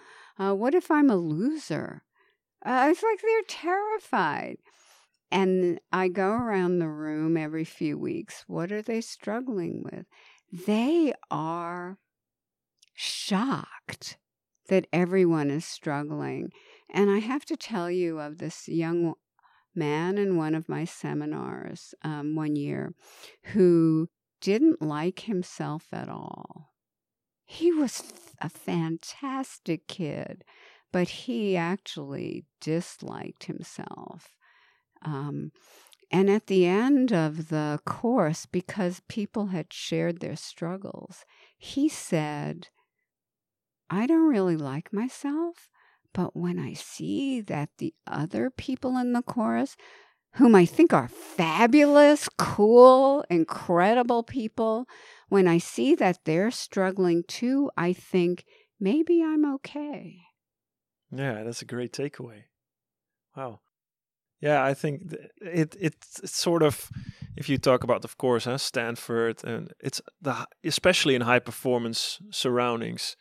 Uh, 0.41 0.55
what 0.55 0.75
if 0.75 0.91
I'm 0.91 1.11
a 1.11 1.17
loser? 1.17 2.03
Uh, 2.65 2.89
it's 2.91 3.03
like 3.03 3.21
they're 3.21 3.43
terrified. 3.47 4.57
And 5.31 5.79
I 5.93 6.09
go 6.09 6.31
around 6.31 6.79
the 6.79 6.89
room 6.89 7.37
every 7.37 7.65
few 7.65 7.99
weeks. 7.99 8.45
What 8.47 8.73
are 8.73 8.81
they 8.81 9.03
struggling 9.03 9.85
with? 9.85 10.07
They 10.67 11.13
are 11.31 11.99
shocked 12.95 14.17
that 14.69 14.87
everyone 14.93 15.51
is 15.51 15.67
struggling. 15.67 16.53
And 16.93 17.11
I 17.11 17.19
have 17.19 17.45
to 17.47 17.57
tell 17.57 17.91
you 17.91 18.19
of 18.19 18.39
this 18.39 18.67
young 18.67 19.15
man 19.75 20.17
in 20.17 20.37
one 20.37 20.55
of 20.55 20.69
my 20.69 20.85
seminars 20.85 21.95
um, 22.03 22.35
one 22.35 22.57
year 22.57 22.95
who 23.53 24.09
didn't 24.41 24.81
like 24.81 25.21
himself 25.21 25.89
at 25.93 26.09
all. 26.09 26.70
He 27.53 27.73
was 27.73 28.05
a 28.41 28.49
fantastic 28.49 29.89
kid, 29.89 30.45
but 30.93 31.09
he 31.09 31.57
actually 31.57 32.45
disliked 32.61 33.45
himself. 33.45 34.37
Um, 35.03 35.51
and 36.13 36.31
at 36.31 36.47
the 36.47 36.65
end 36.65 37.13
of 37.13 37.49
the 37.49 37.81
course, 37.85 38.47
because 38.47 39.03
people 39.09 39.49
had 39.49 39.73
shared 39.73 40.21
their 40.21 40.37
struggles, 40.37 41.25
he 41.59 41.89
said, 41.89 42.69
I 43.91 44.07
don't 44.07 44.29
really 44.29 44.57
like 44.57 44.93
myself, 44.93 45.69
but 46.13 46.37
when 46.37 46.57
I 46.57 46.75
see 46.75 47.41
that 47.41 47.71
the 47.79 47.95
other 48.07 48.49
people 48.49 48.97
in 48.97 49.13
the 49.13 49.23
chorus, 49.23 49.77
whom 50.35 50.55
I 50.55 50.65
think 50.65 50.93
are 50.93 51.09
fabulous, 51.09 52.29
cool, 52.39 53.25
incredible 53.29 54.23
people, 54.23 54.87
when 55.29 55.47
I 55.49 55.59
see 55.59 55.95
that 55.97 56.19
they're 56.25 56.51
struggling 56.51 57.25
too, 57.27 57.71
I 57.77 57.93
think 57.93 58.45
maybe 58.79 59.23
I'm 59.23 59.45
okay. 59.55 60.19
Yeah, 61.13 61.43
that's 61.43 61.63
a 61.63 61.67
great 61.67 61.93
takeaway. 61.93 62.45
Wow. 63.37 63.61
Yeah, 64.41 64.65
I 64.65 64.75
think 64.75 65.13
it 65.13 65.31
it 65.43 65.77
it's 65.79 66.31
sort 66.31 66.63
of 66.63 66.91
if 67.37 67.49
you 67.49 67.59
talk 67.59 67.85
about, 67.85 68.05
of 68.05 68.17
course, 68.17 68.45
huh, 68.45 68.59
Stanford, 68.59 69.45
and 69.45 69.73
it's 69.81 70.01
the 70.23 70.47
especially 70.65 71.15
in 71.15 71.23
high 71.23 71.41
performance 71.41 72.19
surroundings, 72.31 73.17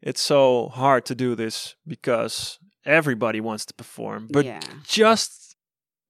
it's 0.00 0.20
so 0.20 0.68
hard 0.68 1.04
to 1.06 1.14
do 1.14 1.34
this 1.34 1.76
because 1.86 2.58
everybody 2.84 3.40
wants 3.40 3.66
to 3.66 3.74
perform, 3.74 4.28
but 4.30 4.44
yeah. 4.44 4.60
just 4.84 5.41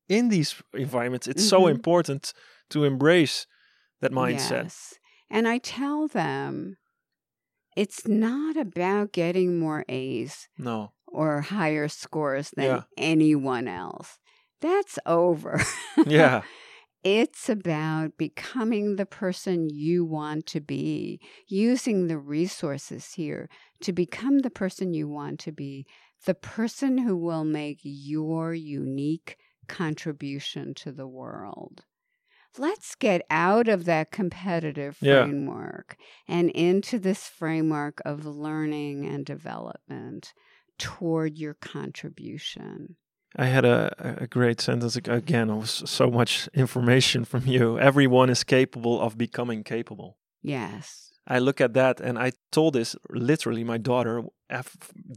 in 0.08 0.28
these 0.28 0.54
environments, 0.74 1.26
it's 1.26 1.44
so 1.44 1.62
Mhm. 1.62 1.70
important 1.70 2.32
to 2.70 2.84
embrace 2.84 3.46
that 4.00 4.12
mindset. 4.12 4.64
Yes. 4.64 4.94
And 5.30 5.48
I 5.48 5.58
tell 5.58 6.08
them 6.08 6.76
it's 7.76 8.06
not 8.06 8.56
about 8.56 9.12
getting 9.12 9.58
more 9.58 9.84
A's 9.88 10.48
No. 10.58 10.92
or 11.06 11.40
higher 11.42 11.88
scores 11.88 12.50
than 12.50 12.64
Yeah. 12.66 12.82
anyone 12.96 13.66
else. 13.68 14.18
That's 14.60 14.98
over. 15.06 15.60
Yeah. 16.06 16.42
It's 17.04 17.48
about 17.48 18.16
becoming 18.16 18.94
the 18.94 19.06
person 19.06 19.68
you 19.68 20.04
want 20.04 20.46
to 20.46 20.60
be, 20.60 21.20
using 21.48 22.06
the 22.06 22.16
resources 22.16 23.14
here 23.14 23.48
to 23.80 23.92
become 23.92 24.38
the 24.40 24.50
person 24.50 24.94
you 24.94 25.08
want 25.08 25.40
to 25.40 25.50
be, 25.50 25.84
the 26.26 26.34
person 26.34 26.98
who 26.98 27.16
will 27.16 27.42
make 27.44 27.80
your 27.82 28.54
unique 28.54 29.36
contribution 29.72 30.74
to 30.74 30.92
the 30.92 31.06
world. 31.08 31.84
Let's 32.58 32.94
get 32.94 33.22
out 33.30 33.66
of 33.66 33.86
that 33.86 34.12
competitive 34.12 34.98
Yeah. 35.00 35.24
framework 35.24 35.96
and 36.28 36.50
into 36.50 36.98
this 36.98 37.26
framework 37.26 38.00
of 38.04 38.26
learning 38.26 39.06
and 39.06 39.24
development 39.24 40.34
toward 40.78 41.38
your 41.38 41.54
contribution. 41.54 42.96
I 43.34 43.46
had 43.46 43.64
a, 43.64 44.18
a 44.22 44.26
great 44.26 44.60
sentence 44.60 44.94
again. 44.94 45.48
It 45.48 45.56
was 45.56 45.82
so 45.86 46.10
much 46.10 46.48
information 46.52 47.24
from 47.24 47.46
you. 47.46 47.78
Everyone 47.78 48.28
is 48.28 48.44
capable 48.44 49.00
of 49.00 49.16
becoming 49.16 49.64
capable. 49.64 50.18
Yes. 50.42 51.11
I 51.26 51.38
look 51.38 51.60
at 51.60 51.74
that 51.74 52.00
and 52.00 52.18
I 52.18 52.32
told 52.50 52.74
this 52.74 52.96
literally 53.10 53.64
my 53.64 53.78
daughter 53.78 54.22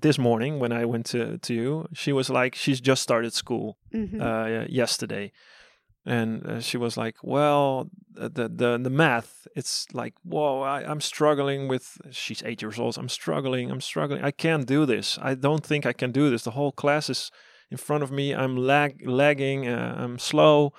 this 0.02 0.18
morning 0.18 0.60
when 0.60 0.72
I 0.72 0.86
went 0.86 1.06
to, 1.08 1.38
to 1.40 1.54
you. 1.54 1.88
She 1.94 2.14
was 2.14 2.30
like, 2.30 2.56
she's 2.56 2.80
just 2.82 3.02
started 3.02 3.34
school 3.34 3.78
Mhm. 3.94 4.22
uh, 4.22 4.66
yesterday. 4.70 5.32
And 6.08 6.46
uh, 6.46 6.60
she 6.62 6.78
was 6.78 6.98
like, 6.98 7.16
well, 7.24 7.90
the, 8.12 8.30
the, 8.30 8.48
the, 8.48 8.78
the 8.84 8.90
math, 8.92 9.48
it's 9.56 9.88
like, 9.94 10.14
whoa, 10.24 10.62
I, 10.62 10.84
I'm 10.88 11.02
struggling 11.02 11.68
with, 11.68 11.98
she's 12.12 12.44
eight 12.46 12.62
years 12.62 12.78
old. 12.78 12.98
I'm 13.00 13.10
struggling. 13.10 13.72
I'm 13.72 13.82
struggling. 13.82 14.24
I 14.24 14.30
can't 14.32 14.68
do 14.68 14.86
this. 14.86 15.18
I 15.20 15.34
don't 15.34 15.66
think 15.66 15.86
I 15.88 15.94
can 15.94 16.12
do 16.12 16.30
this. 16.30 16.44
The 16.44 16.52
whole 16.52 16.72
class 16.72 17.10
is 17.10 17.32
in 17.72 17.78
front 17.78 18.04
of 18.04 18.12
me. 18.12 18.36
I'm 18.36 18.56
lag, 18.56 19.02
lagging. 19.08 19.68
Uh, 19.68 19.96
I'm 19.98 20.20
slow. 20.20 20.74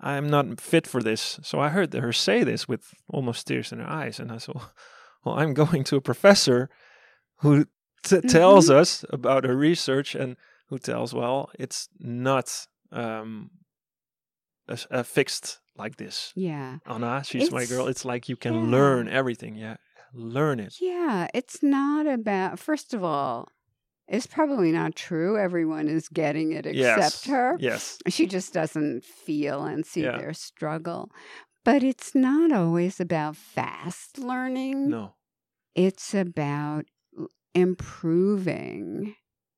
I'm 0.00 0.28
not 0.28 0.60
fit 0.60 0.86
for 0.86 1.02
this. 1.02 1.40
So 1.42 1.58
I 1.58 1.68
heard 1.70 1.92
her 1.94 2.12
say 2.12 2.44
this 2.44 2.68
with 2.68 2.92
almost 3.08 3.46
tears 3.46 3.72
in 3.72 3.78
her 3.80 3.88
eyes. 3.88 4.20
And 4.20 4.30
I 4.30 4.38
said, 4.38 4.54
well, 5.24 5.38
I'm 5.38 5.54
going 5.54 5.84
to 5.84 5.96
a 5.96 6.00
professor 6.00 6.68
who 7.38 7.66
t- 8.02 8.20
tells 8.20 8.68
us 8.70 9.04
about 9.10 9.44
her 9.44 9.56
research 9.56 10.14
and 10.14 10.36
who 10.68 10.78
tells, 10.78 11.14
well, 11.14 11.50
it's 11.58 11.88
not 11.98 12.66
um, 12.92 13.50
a, 14.68 14.78
a 14.90 15.04
fixed 15.04 15.60
like 15.76 15.96
this. 15.96 16.32
Yeah. 16.34 16.78
Anna, 16.86 17.22
she's 17.24 17.50
my 17.50 17.64
girl. 17.66 17.82
It's- 17.88 17.96
It's 17.96 18.04
like 18.04 18.28
you 18.28 18.36
can 18.36 18.54
yeah. 18.54 18.70
learn 18.70 19.08
everything. 19.08 19.56
Yeah, 19.56 19.76
learn 20.12 20.60
it. 20.60 20.74
Yeah, 20.80 21.28
it's 21.34 21.62
not 21.62 22.06
about, 22.06 22.58
first 22.58 22.92
of 22.94 23.02
all, 23.04 23.48
it's 24.08 24.26
probably 24.26 24.72
not 24.72 24.94
true. 24.94 25.38
Everyone 25.38 25.88
is 25.88 26.08
getting 26.08 26.52
it 26.52 26.66
except 26.66 26.98
yes. 26.98 27.24
her. 27.26 27.56
Yes. 27.58 27.98
She 28.08 28.26
just 28.26 28.52
doesn't 28.52 29.04
feel 29.04 29.64
and 29.64 29.84
see 29.84 30.02
Yeah. 30.02 30.16
their 30.18 30.32
struggle. 30.34 31.10
But 31.64 31.82
it's 31.82 32.14
not 32.14 32.52
always 32.52 33.00
about 33.00 33.36
fast 33.36 34.18
learning, 34.18 34.88
No. 34.90 35.14
it's 35.74 36.14
about 36.14 36.84
improving. 37.54 39.14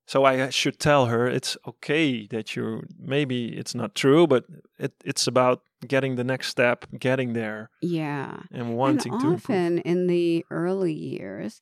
So 0.07 0.25
I 0.25 0.49
should 0.49 0.79
tell 0.79 1.07
her 1.07 1.27
it's 1.27 1.59
okay 1.67 2.27
that 2.29 2.57
you're. 2.57 2.85
maybe 2.99 3.49
it's 3.49 3.75
not 3.75 3.95
true, 3.95 4.27
but 4.27 4.47
it, 4.79 4.95
it's 5.05 5.27
about 5.27 5.61
getting 5.87 6.17
the 6.17 6.25
next 6.25 6.49
step, 6.49 6.87
getting 6.99 7.35
there, 7.35 7.69
Yeah. 7.83 8.41
and 8.51 8.75
wanting 8.75 9.13
and 9.13 9.21
to 9.21 9.27
often 9.35 9.79
in 9.81 10.07
the 10.07 10.47
early 10.51 10.95
years, 10.95 11.61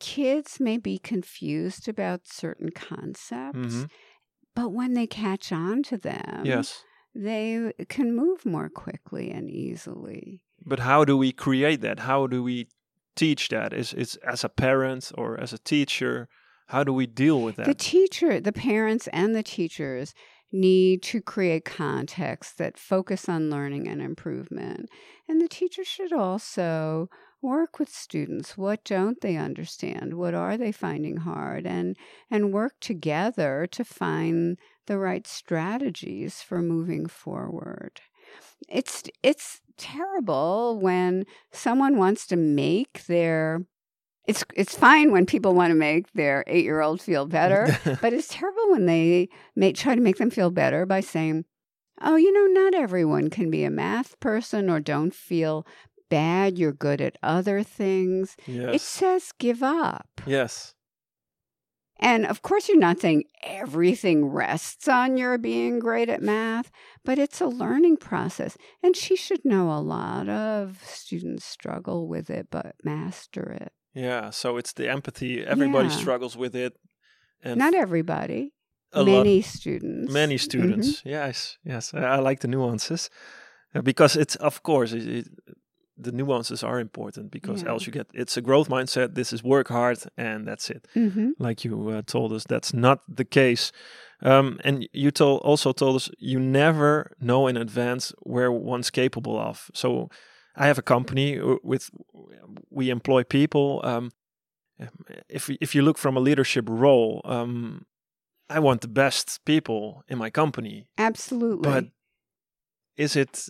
kids 0.00 0.58
may 0.58 0.78
be 0.78 0.98
confused 0.98 1.88
about 1.88 2.26
certain 2.26 2.70
concepts, 2.70 3.74
Mhm. 3.74 3.90
but 4.54 4.70
when 4.70 4.94
they 4.94 5.06
catch 5.06 5.52
on 5.52 5.82
to 5.84 5.96
them, 5.96 6.42
Yes. 6.44 6.84
they 7.14 7.72
can 7.88 8.14
move 8.14 8.44
more 8.44 8.68
quickly 8.68 9.30
and 9.30 9.50
easily. 9.50 10.42
But 10.64 10.80
how 10.80 11.04
do 11.04 11.16
we 11.16 11.32
create 11.32 11.80
that? 11.82 12.00
How 12.00 12.26
do 12.26 12.42
we 12.42 12.68
teach 13.16 13.48
that? 13.48 13.72
Is 13.72 13.92
it's 13.92 14.16
as 14.16 14.44
a 14.44 14.48
parent 14.48 15.12
or 15.16 15.38
as 15.38 15.52
a 15.52 15.58
teacher? 15.58 16.28
How 16.68 16.84
do 16.84 16.92
we 16.92 17.06
deal 17.06 17.42
with 17.42 17.56
that? 17.56 17.66
The 17.66 17.74
teacher, 17.74 18.40
the 18.40 18.52
parents, 18.52 19.08
and 19.08 19.34
the 19.34 19.42
teachers 19.42 20.14
need 20.52 21.02
to 21.02 21.20
create 21.20 21.64
contexts 21.64 22.54
that 22.54 22.76
focus 22.78 23.28
on 23.28 23.50
learning 23.50 23.88
and 23.88 24.00
improvement. 24.02 24.88
And 25.28 25.40
the 25.40 25.48
teacher 25.48 25.84
should 25.84 26.12
also 26.12 27.08
work 27.42 27.78
with 27.78 27.88
students. 27.88 28.56
What 28.56 28.84
don't 28.84 29.20
they 29.20 29.36
understand? 29.36 30.14
What 30.14 30.34
are 30.34 30.56
they 30.56 30.72
finding 30.72 31.18
hard? 31.18 31.66
And 31.66 31.96
and 32.30 32.52
work 32.52 32.74
together 32.80 33.66
to 33.70 33.84
find 33.84 34.58
the 34.86 34.98
right 34.98 35.26
strategies 35.26 36.42
for 36.42 36.60
moving 36.60 37.06
forward. 37.06 38.00
It's 38.68 39.04
it's 39.22 39.60
terrible 39.76 40.78
when 40.80 41.24
someone 41.52 41.96
wants 41.96 42.26
to 42.26 42.36
make 42.36 43.04
their 43.06 43.62
it's 44.26 44.44
it's 44.54 44.76
fine 44.76 45.10
when 45.12 45.26
people 45.26 45.54
want 45.54 45.70
to 45.70 45.74
make 45.74 46.12
their 46.12 46.44
eight 46.46 46.64
year 46.64 46.80
old 46.80 47.00
feel 47.00 47.26
better, 47.26 47.76
but 48.00 48.12
it's 48.12 48.28
terrible 48.28 48.70
when 48.70 48.86
they 48.86 49.28
may 49.56 49.72
try 49.72 49.94
to 49.94 50.00
make 50.00 50.18
them 50.18 50.30
feel 50.30 50.50
better 50.50 50.86
by 50.86 51.00
saying, 51.00 51.46
"Oh, 52.00 52.16
you 52.16 52.32
know, 52.32 52.62
not 52.62 52.74
everyone 52.74 53.30
can 53.30 53.50
be 53.50 53.64
a 53.64 53.70
math 53.70 54.20
person," 54.20 54.70
or 54.70 54.78
"Don't 54.78 55.14
feel 55.14 55.66
bad, 56.10 56.58
you're 56.58 56.72
good 56.74 57.00
at 57.00 57.16
other 57.22 57.62
things." 57.62 58.36
It 58.46 58.80
says 58.82 59.32
give 59.38 59.62
up, 59.62 60.20
yes. 60.26 60.74
and 61.98 62.24
of 62.26 62.40
course, 62.42 62.68
you're 62.68 62.78
not 62.78 63.00
saying 63.00 63.24
everything 63.42 64.24
rests 64.26 64.88
on 64.88 65.16
your 65.18 65.36
being 65.38 65.78
great 65.78 66.08
at 66.08 66.22
math, 66.22 66.70
but 67.04 67.18
it's 67.18 67.40
a 67.40 67.46
learning 67.46 67.96
process, 67.98 68.56
and 68.82 68.96
she 68.96 69.16
should 69.16 69.44
know 69.44 69.70
a 69.70 69.80
lot 69.80 70.28
of 70.28 70.82
students 70.84 71.44
struggle 71.44 72.08
with 72.08 72.30
it 72.30 72.46
but 72.50 72.74
master 72.84 73.50
it. 73.52 73.72
Yeah. 73.94 74.30
So 74.30 74.56
it's 74.56 74.72
the 74.72 74.88
empathy. 74.88 75.44
Everybody 75.44 75.88
Yeah. 75.88 75.96
struggles 75.96 76.36
with 76.36 76.54
it. 76.54 76.72
And 77.42 77.58
Not 77.58 77.74
everybody. 77.74 78.52
a 78.92 79.02
lot 79.02 79.06
many 79.24 79.42
students. 79.42 80.12
many 80.12 80.34
Mhm. 80.36 80.40
students 80.40 81.02
yes 81.04 81.58
yes 81.64 81.94
i, 81.94 82.00
I 82.16 82.18
like 82.18 82.40
the 82.40 82.48
nuances 82.48 83.08
Uh, 83.74 83.82
because 83.82 84.16
it's 84.20 84.36
of 84.36 84.62
course 84.62 84.92
it, 84.96 85.06
it, 85.06 85.26
the 86.02 86.12
nuances 86.12 86.62
are 86.64 86.80
important 86.80 87.30
because 87.30 87.62
Yeah. 87.62 87.70
else 87.72 87.86
you 87.86 87.92
get 87.92 88.06
it's 88.14 88.36
a 88.36 88.40
growth 88.42 88.68
mindset 88.68 89.14
this 89.14 89.32
is 89.32 89.42
work 89.42 89.68
hard 89.68 89.98
and 90.16 90.46
that's 90.48 90.70
it 90.70 90.86
Mhm. 90.94 91.32
like 91.38 91.64
you 91.68 91.90
uh, 91.90 92.02
told 92.06 92.32
us 92.32 92.44
that's 92.44 92.72
not 92.72 92.98
the 93.16 93.24
case 93.24 93.72
um, 94.22 94.58
and 94.64 94.88
you 94.92 95.10
told 95.10 95.40
also 95.44 95.72
told 95.72 95.96
us 95.96 96.10
you 96.18 96.38
never 96.40 97.12
know 97.20 97.48
in 97.48 97.56
advance 97.56 98.14
where 98.22 98.50
one's 98.52 98.90
capable 98.90 99.38
of 99.38 99.70
so 99.74 100.08
i 100.56 100.66
have 100.66 100.78
a 100.78 100.82
company 100.82 101.38
with 101.62 101.90
we 102.70 102.90
employ 102.90 103.22
people 103.24 103.80
um, 103.84 104.10
if 105.28 105.48
if 105.60 105.74
you 105.74 105.82
look 105.84 105.98
from 105.98 106.16
a 106.16 106.20
leadership 106.20 106.64
role 106.68 107.20
um, 107.24 107.84
i 108.56 108.58
want 108.58 108.80
the 108.80 108.88
best 108.88 109.40
people 109.44 110.02
in 110.08 110.18
my 110.18 110.30
company 110.30 110.86
Absolutely. 110.98 111.70
but 111.70 111.84
is 112.96 113.16
it 113.16 113.48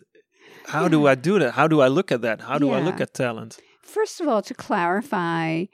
how 0.66 0.88
do 0.88 1.06
i 1.06 1.14
do 1.14 1.38
that 1.38 1.52
how 1.54 1.66
do 1.68 1.80
i 1.80 1.88
look 1.88 2.10
at 2.12 2.20
that 2.22 2.40
how 2.42 2.58
do 2.58 2.70
i 2.72 2.80
look 2.80 3.00
at 3.00 3.14
talent 3.14 3.58
First 3.82 4.20
of 4.20 4.28
all, 4.28 4.40
to 4.42 4.54
clarify 4.54 5.64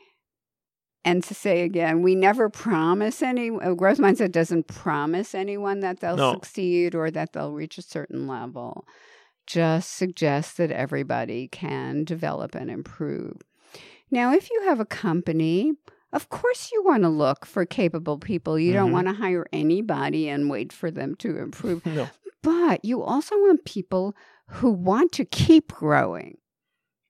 and 1.05 1.23
to 1.25 1.35
say 1.35 1.63
again, 1.63 2.01
we 2.03 2.15
never 2.15 2.49
promise 2.49 3.23
any, 3.23 3.51
growth 3.51 3.99
mindset 3.99 4.33
doesn't 4.33 4.69
promise 4.69 5.35
anyone 5.35 5.81
that 5.81 6.01
they'll 6.01 6.17
No. 6.17 6.33
succeed 6.33 6.95
or 6.95 7.11
that 7.11 7.33
they'll 7.35 7.53
reach 7.53 7.77
a 7.79 7.83
certain 7.83 8.27
level. 8.27 8.87
Just 9.47 9.93
suggests 9.95 10.55
that 10.55 10.71
everybody 10.73 11.47
can 11.49 12.05
develop 12.05 12.55
and 12.55 12.71
improve. 12.71 13.37
Now, 14.11 14.33
if 14.33 14.51
you 14.51 14.63
have 14.65 14.81
a 14.81 14.87
company, 14.87 15.75
of 16.13 16.29
course 16.31 16.71
you 16.73 16.83
want 16.83 17.03
to 17.03 17.09
look 17.11 17.45
for 17.45 17.67
capable 17.67 18.19
people. 18.19 18.59
You 18.59 18.73
don't 18.73 18.91
Mhm. 18.91 18.95
want 18.95 19.09
to 19.09 19.15
hire 19.15 19.47
anybody 19.53 20.29
and 20.29 20.49
wait 20.51 20.73
for 20.73 20.91
them 20.91 21.15
to 21.17 21.37
improve. 21.39 21.85
no 21.87 22.09
But 22.43 22.85
you 22.85 23.03
also 23.03 23.35
want 23.37 23.65
people 23.65 24.17
who 24.49 24.71
want 24.71 25.13
to 25.13 25.25
keep 25.25 25.73
growing. 25.73 26.39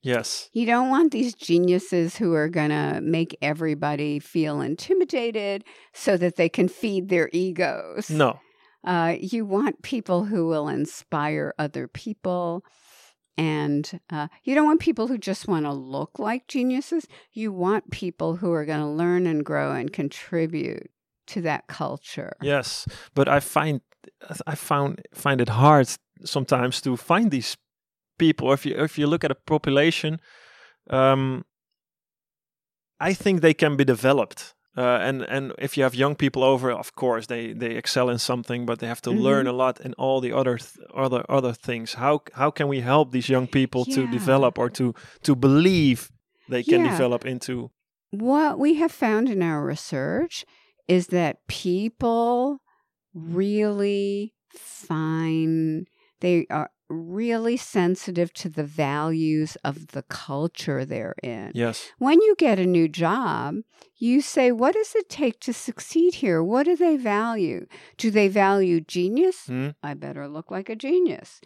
yes 0.02 0.48
You 0.52 0.66
don't 0.66 0.90
want 0.90 1.12
these 1.12 1.34
geniuses 1.34 2.16
who 2.16 2.34
are 2.34 2.48
going 2.48 2.70
to 2.70 3.00
make 3.02 3.36
everybody 3.42 4.18
feel 4.18 4.60
intimidated 4.60 5.64
so 5.92 6.16
that 6.16 6.36
they 6.36 6.48
can 6.48 6.68
feed 6.68 7.08
their 7.08 7.28
egos. 7.32 8.10
no 8.10 8.40
Uh, 8.84 9.16
you 9.18 9.44
want 9.44 9.82
people 9.82 10.26
who 10.26 10.46
will 10.46 10.68
inspire 10.68 11.52
other 11.58 11.88
people. 11.88 12.64
And 13.36 14.00
uh, 14.08 14.28
you 14.44 14.54
don't 14.54 14.64
want 14.64 14.80
people 14.80 15.08
who 15.08 15.18
just 15.18 15.46
want 15.46 15.66
to 15.66 15.72
look 15.72 16.18
like 16.18 16.46
geniuses. 16.48 17.06
You 17.32 17.52
want 17.52 17.90
people 17.90 18.36
who 18.36 18.52
are 18.52 18.64
going 18.64 18.80
to 18.80 18.86
learn 18.86 19.26
and 19.26 19.44
grow 19.44 19.72
and 19.72 19.92
contribute 19.92 20.88
to 21.26 21.42
that 21.42 21.66
culture. 21.66 22.36
Yes, 22.40 22.86
but 23.14 23.28
I 23.28 23.40
find 23.40 23.80
I 24.46 24.54
found 24.54 25.02
find 25.12 25.40
it 25.40 25.48
hard 25.48 25.88
sometimes 26.24 26.80
to 26.82 26.96
find 26.96 27.30
these 27.30 27.56
people. 28.18 28.52
If 28.52 28.64
you 28.66 28.74
if 28.84 28.98
you 28.98 29.06
look 29.06 29.24
at 29.24 29.30
a 29.30 29.34
population, 29.46 30.20
um, 30.90 31.44
I 33.00 33.14
think 33.14 33.40
they 33.40 33.54
can 33.54 33.76
be 33.76 33.84
developed. 33.84 34.54
Uh, 34.78 34.98
and 35.08 35.22
and 35.22 35.52
if 35.58 35.76
you 35.76 35.82
have 35.84 35.94
young 35.94 36.14
people 36.16 36.42
over, 36.44 36.70
of 36.70 36.92
course 36.94 37.26
they 37.26 37.52
they 37.54 37.76
excel 37.76 38.10
in 38.10 38.18
something, 38.18 38.66
but 38.66 38.78
they 38.78 38.86
have 38.86 39.00
to 39.02 39.10
Mhm. 39.10 39.22
learn 39.22 39.46
a 39.46 39.52
lot 39.52 39.80
in 39.80 39.94
all 39.94 40.20
the 40.20 40.32
other 40.32 40.58
th- 40.58 40.86
other 40.94 41.24
other 41.28 41.54
things. 41.54 41.94
How 41.94 42.20
how 42.34 42.50
can 42.50 42.68
we 42.68 42.80
help 42.82 43.10
these 43.10 43.32
young 43.32 43.46
people 43.48 43.84
to 43.86 44.06
develop 44.06 44.58
or 44.58 44.70
to 44.70 44.92
to 45.22 45.34
believe 45.34 46.10
they 46.50 46.62
can 46.62 46.84
Yeah. 46.84 46.90
develop 46.90 47.24
into? 47.24 47.70
What 48.10 48.58
we 48.58 48.74
have 48.74 48.92
found 48.92 49.28
in 49.28 49.42
our 49.42 49.64
research 49.64 50.44
is 50.88 51.06
that 51.06 51.36
people 51.48 52.58
really 53.14 54.34
find 54.50 55.88
they 56.20 56.46
are 56.50 56.70
really 56.88 57.56
sensitive 57.56 58.32
to 58.32 58.48
the 58.48 58.64
values 58.64 59.56
of 59.64 59.88
the 59.88 60.02
culture 60.02 60.84
they're 60.84 61.16
in. 61.22 61.50
Yes. 61.54 61.90
When 61.98 62.20
you 62.20 62.36
get 62.38 62.58
a 62.60 62.66
new 62.66 62.86
job, 62.88 63.56
you 63.96 64.20
say, 64.20 64.52
What 64.52 64.74
does 64.74 64.94
it 64.94 65.08
take 65.08 65.40
to 65.40 65.52
succeed 65.52 66.14
here? 66.16 66.42
What 66.44 66.64
do 66.64 66.76
they 66.76 66.96
value? 66.96 67.66
Do 67.96 68.10
they 68.10 68.28
value 68.28 68.80
genius? 68.80 69.46
Hmm? 69.46 69.70
I 69.82 69.94
better 69.94 70.28
look 70.28 70.50
like 70.50 70.68
a 70.68 70.76
genius. 70.76 71.40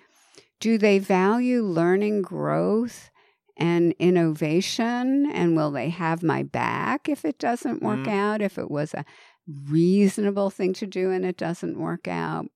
Do 0.61 0.77
they 0.77 0.99
value 0.99 1.63
learning 1.63 2.21
growth 2.21 3.11
and 3.57 3.95
innovation? 3.99 5.31
And 5.33 5.57
will 5.57 5.71
they 5.71 5.89
have 5.89 6.23
my 6.23 6.43
back 6.43 7.09
if 7.09 7.25
it 7.25 7.39
doesn't 7.39 7.83
work 7.83 8.01
Mm. 8.01 8.13
out? 8.13 8.43
If 8.43 8.59
it 8.59 8.71
was 8.71 8.93
a 8.93 9.07
reasonable 9.47 10.51
thing 10.51 10.75
to 10.75 10.87
do 10.87 11.11
and 11.11 11.25
it 11.25 11.37
doesn't 11.39 11.79
work 11.79 12.07
out? 12.09 12.47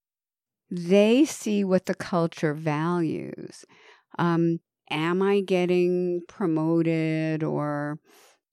They 0.70 1.24
see 1.24 1.64
what 1.64 1.86
the 1.86 1.94
culture 1.94 2.54
values. 2.54 3.64
Um, 4.18 4.60
am 4.90 5.22
I 5.22 5.40
getting 5.40 6.22
promoted 6.28 7.42
or 7.42 7.98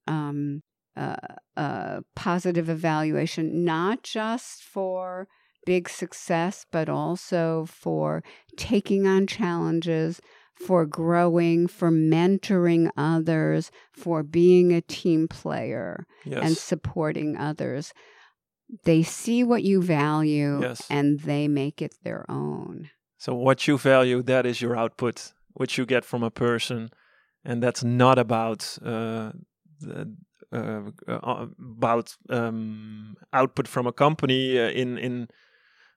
um, 0.08 0.64
uh, 0.96 1.16
uh, 1.56 2.02
positive 2.16 2.70
evaluation, 2.70 3.64
not 3.64 4.04
just 4.04 4.62
for 4.64 5.28
big 5.66 5.88
success, 5.90 6.66
but 6.72 6.90
also 6.90 7.66
for 7.68 8.24
taking 8.58 9.08
on 9.08 9.28
challenges, 9.28 10.20
for 10.56 10.86
growing, 10.86 11.68
for 11.68 11.92
mentoring 11.92 12.90
others, 12.98 13.72
for 13.94 14.24
being 14.24 14.74
a 14.74 14.82
team 14.82 15.28
player 15.28 16.06
Yes. 16.26 16.44
and 16.44 16.58
supporting 16.58 17.38
others. 17.38 17.94
They 18.84 19.04
see 19.04 19.44
what 19.44 19.64
you 19.64 19.82
value 19.82 20.62
Yes. 20.62 20.88
and 20.90 21.20
they 21.20 21.48
make 21.48 21.82
it 21.82 21.96
their 22.04 22.26
own. 22.30 22.90
So 23.18 23.34
what 23.36 23.68
you 23.68 23.78
value, 23.78 24.24
that 24.24 24.46
is 24.46 24.62
your 24.62 24.76
output, 24.76 25.34
which 25.54 25.78
you 25.78 25.86
get 25.86 26.06
from 26.06 26.24
a 26.24 26.32
person, 26.32 26.90
and 27.46 27.62
that's 27.62 27.84
not 27.84 28.18
about 28.18 28.78
uh, 28.84 29.32
the, 29.80 30.16
uh, 30.54 30.82
uh, 31.08 31.48
about 31.60 32.16
um, 32.30 33.16
output 33.34 33.68
from 33.68 33.88
a 33.88 33.92
company 33.92 34.58
uh, 34.60 34.70
in 34.70 34.98
in 34.98 35.28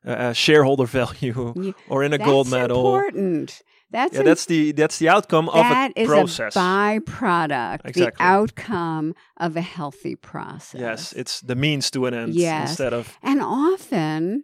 uh, 0.07 0.33
shareholder 0.33 0.87
value 1.01 1.55
or 1.89 2.05
in 2.05 2.13
a 2.13 2.19
That's 2.19 2.29
gold 2.31 2.49
medal. 2.51 2.95
important. 2.95 3.63
That's 3.95 4.17
Yeah, 4.17 4.23
that's 4.25 4.47
the 4.47 4.73
that's 4.73 4.99
the 4.99 5.09
outcome 5.09 5.49
of 5.51 5.65
a 5.65 5.93
is 5.95 6.09
process. 6.09 6.57
a 6.57 6.59
byproduct, 6.59 7.95
the 7.95 8.13
outcome 8.19 9.15
of 9.37 9.57
a 9.57 9.61
healthy 9.61 10.17
process. 10.17 10.81
yes, 10.81 11.13
it's 11.13 11.41
the 11.41 11.55
means 11.55 11.91
to 11.93 12.07
an 12.07 12.15
end 12.15 12.35
Yes. 12.35 12.71
instead 12.71 12.93
of 12.93 13.17
And 13.23 13.41
often, 13.41 14.43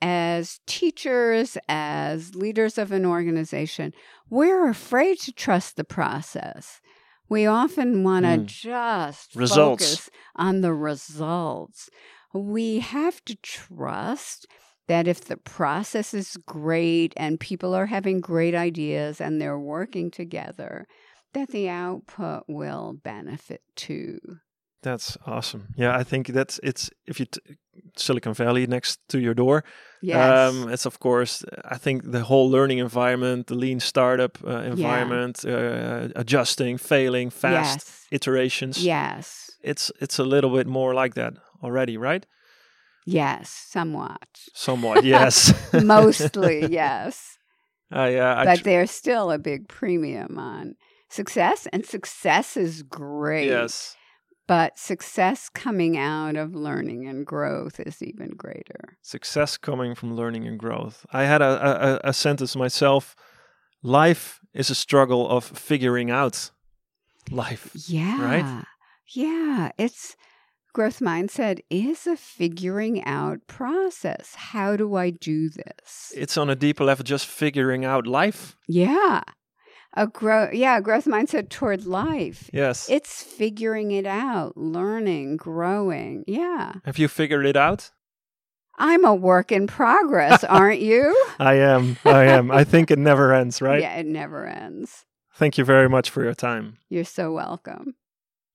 as 0.00 0.60
teachers, 0.66 1.58
as 1.68 2.34
leaders 2.34 2.78
of 2.78 2.90
an 2.92 3.04
organization, 3.04 3.92
we're 4.30 4.68
afraid 4.70 5.18
to 5.26 5.32
trust 5.32 5.76
the 5.76 5.84
process. 5.84 6.80
We 7.28 7.44
often 7.44 8.02
want 8.04 8.24
to 8.24 8.38
Mm. 8.38 8.46
just 8.46 9.36
Results. 9.36 9.84
focus 9.84 10.10
on 10.34 10.62
the 10.62 10.72
results. 10.72 11.90
We 12.32 12.78
have 12.80 13.22
to 13.26 13.36
trust 13.36 14.46
that 14.88 15.06
if 15.06 15.22
the 15.26 15.36
process 15.36 16.12
is 16.14 16.36
great 16.46 17.12
and 17.16 17.38
people 17.38 17.74
are 17.74 17.86
having 17.86 18.20
great 18.20 18.54
ideas 18.54 19.20
and 19.20 19.40
they're 19.40 19.58
working 19.58 20.10
together, 20.10 20.86
that 21.34 21.50
the 21.50 21.68
output 21.68 22.44
will 22.48 22.98
benefit 23.04 23.62
too. 23.76 24.18
That's 24.82 25.18
awesome. 25.26 25.68
Yeah, 25.76 25.96
I 25.96 26.04
think 26.04 26.28
that's 26.28 26.60
it's 26.62 26.90
if 27.06 27.18
you 27.20 27.26
t- 27.26 27.40
Silicon 27.96 28.32
Valley 28.32 28.66
next 28.66 29.00
to 29.08 29.18
your 29.18 29.34
door. 29.34 29.64
Yes. 30.00 30.54
Um, 30.54 30.68
it's 30.70 30.86
of 30.86 31.00
course 31.00 31.44
I 31.64 31.76
think 31.78 32.10
the 32.12 32.20
whole 32.20 32.48
learning 32.48 32.78
environment, 32.78 33.48
the 33.48 33.56
lean 33.56 33.80
startup 33.80 34.38
uh, 34.44 34.60
environment, 34.60 35.44
uh, 35.44 36.08
adjusting, 36.14 36.78
failing, 36.78 37.30
fast 37.30 37.78
yes. 37.78 38.06
iterations. 38.12 38.84
Yes. 38.84 39.50
It's 39.62 39.90
it's 40.00 40.18
a 40.18 40.24
little 40.24 40.50
bit 40.50 40.66
more 40.66 40.94
like 40.94 41.14
that 41.14 41.34
already, 41.62 41.96
right? 41.96 42.24
Yes, 43.10 43.48
somewhat. 43.50 44.28
Somewhat, 44.54 45.04
yes. 45.04 45.52
Mostly, 45.82 46.66
yes. 46.66 47.38
I, 47.90 48.16
uh, 48.16 48.34
I 48.40 48.44
But 48.44 48.58
tr- 48.58 48.64
there's 48.64 48.90
still 48.90 49.30
a 49.30 49.38
big 49.38 49.68
premium 49.68 50.38
on 50.38 50.74
success, 51.08 51.66
and 51.72 51.86
success 51.86 52.56
is 52.56 52.82
great. 52.82 53.46
yes. 53.48 53.96
But 54.46 54.78
success 54.78 55.50
coming 55.50 55.98
out 55.98 56.36
of 56.36 56.54
learning 56.54 57.06
and 57.06 57.26
growth 57.26 57.80
is 57.80 58.02
even 58.02 58.30
greater. 58.30 58.96
Success 59.02 59.58
coming 59.58 59.94
from 59.94 60.14
learning 60.16 60.46
and 60.46 60.58
growth. 60.58 61.04
I 61.12 61.24
had 61.24 61.42
a, 61.42 61.44
a, 61.46 61.94
a- 61.94 62.00
a 62.10 62.12
sentence 62.12 62.56
myself. 62.56 63.14
Life 63.82 64.40
is 64.54 64.70
a 64.70 64.74
struggle 64.74 65.28
of 65.28 65.44
figuring 65.44 66.10
out 66.10 66.50
life. 67.30 67.70
Yeah. 67.88 68.22
Right? 68.24 68.64
Yeah. 69.14 69.70
It's 69.78 70.16
growth 70.72 71.00
mindset 71.00 71.60
is 71.70 72.06
a 72.06 72.16
figuring 72.16 73.04
out 73.04 73.46
process. 73.46 74.34
How 74.34 74.76
do 74.76 74.94
I 74.96 75.10
do 75.10 75.48
this? 75.48 76.12
It's 76.14 76.36
on 76.36 76.50
a 76.50 76.56
deeper 76.56 76.84
level, 76.84 77.04
just 77.04 77.26
figuring 77.26 77.84
out 77.84 78.06
life. 78.06 78.56
yeah. 78.66 79.22
A 79.94 80.06
grow 80.06 80.50
yeah, 80.52 80.80
growth 80.80 81.06
mindset 81.06 81.48
toward 81.48 81.86
life. 81.86 82.50
Yes. 82.52 82.88
It's 82.90 83.22
figuring 83.22 83.90
it 83.90 84.04
out, 84.06 84.54
learning, 84.54 85.38
growing. 85.38 86.24
Yeah. 86.26 86.74
Have 86.84 86.98
you 86.98 87.08
figured 87.08 87.46
it 87.46 87.56
out? 87.56 87.90
I'm 88.78 89.04
a 89.04 89.14
work 89.14 89.50
in 89.50 89.66
progress, 89.66 90.44
aren't 90.48 90.80
you? 90.80 91.16
I 91.40 91.54
am. 91.54 91.96
I 92.04 92.24
am. 92.24 92.50
I 92.50 92.64
think 92.64 92.90
it 92.90 92.98
never 92.98 93.32
ends, 93.32 93.62
right? 93.62 93.80
Yeah, 93.80 93.94
it 93.96 94.06
never 94.06 94.46
ends. 94.46 95.06
Thank 95.34 95.56
you 95.56 95.64
very 95.64 95.88
much 95.88 96.10
for 96.10 96.22
your 96.22 96.34
time. 96.34 96.76
You're 96.90 97.04
so 97.04 97.32
welcome. 97.32 97.94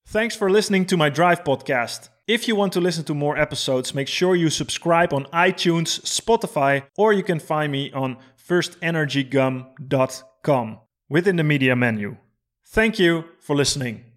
Thanks 0.05 0.35
for 0.35 0.49
listening 0.49 0.85
to 0.87 0.97
my 0.97 1.09
Drive 1.09 1.43
podcast. 1.43 2.09
If 2.27 2.47
you 2.47 2.55
want 2.55 2.73
to 2.73 2.81
listen 2.81 3.03
to 3.05 3.13
more 3.13 3.37
episodes, 3.37 3.93
make 3.95 4.07
sure 4.07 4.35
you 4.35 4.49
subscribe 4.49 5.13
on 5.13 5.25
iTunes, 5.33 6.01
Spotify, 6.01 6.85
or 6.97 7.13
you 7.13 7.23
can 7.23 7.39
find 7.39 7.71
me 7.71 7.91
on 7.91 8.17
firstenergygum.com 8.47 10.79
within 11.09 11.35
the 11.35 11.43
media 11.43 11.75
menu. 11.75 12.17
Thank 12.65 12.97
you 12.99 13.25
for 13.39 13.55
listening. 13.55 14.12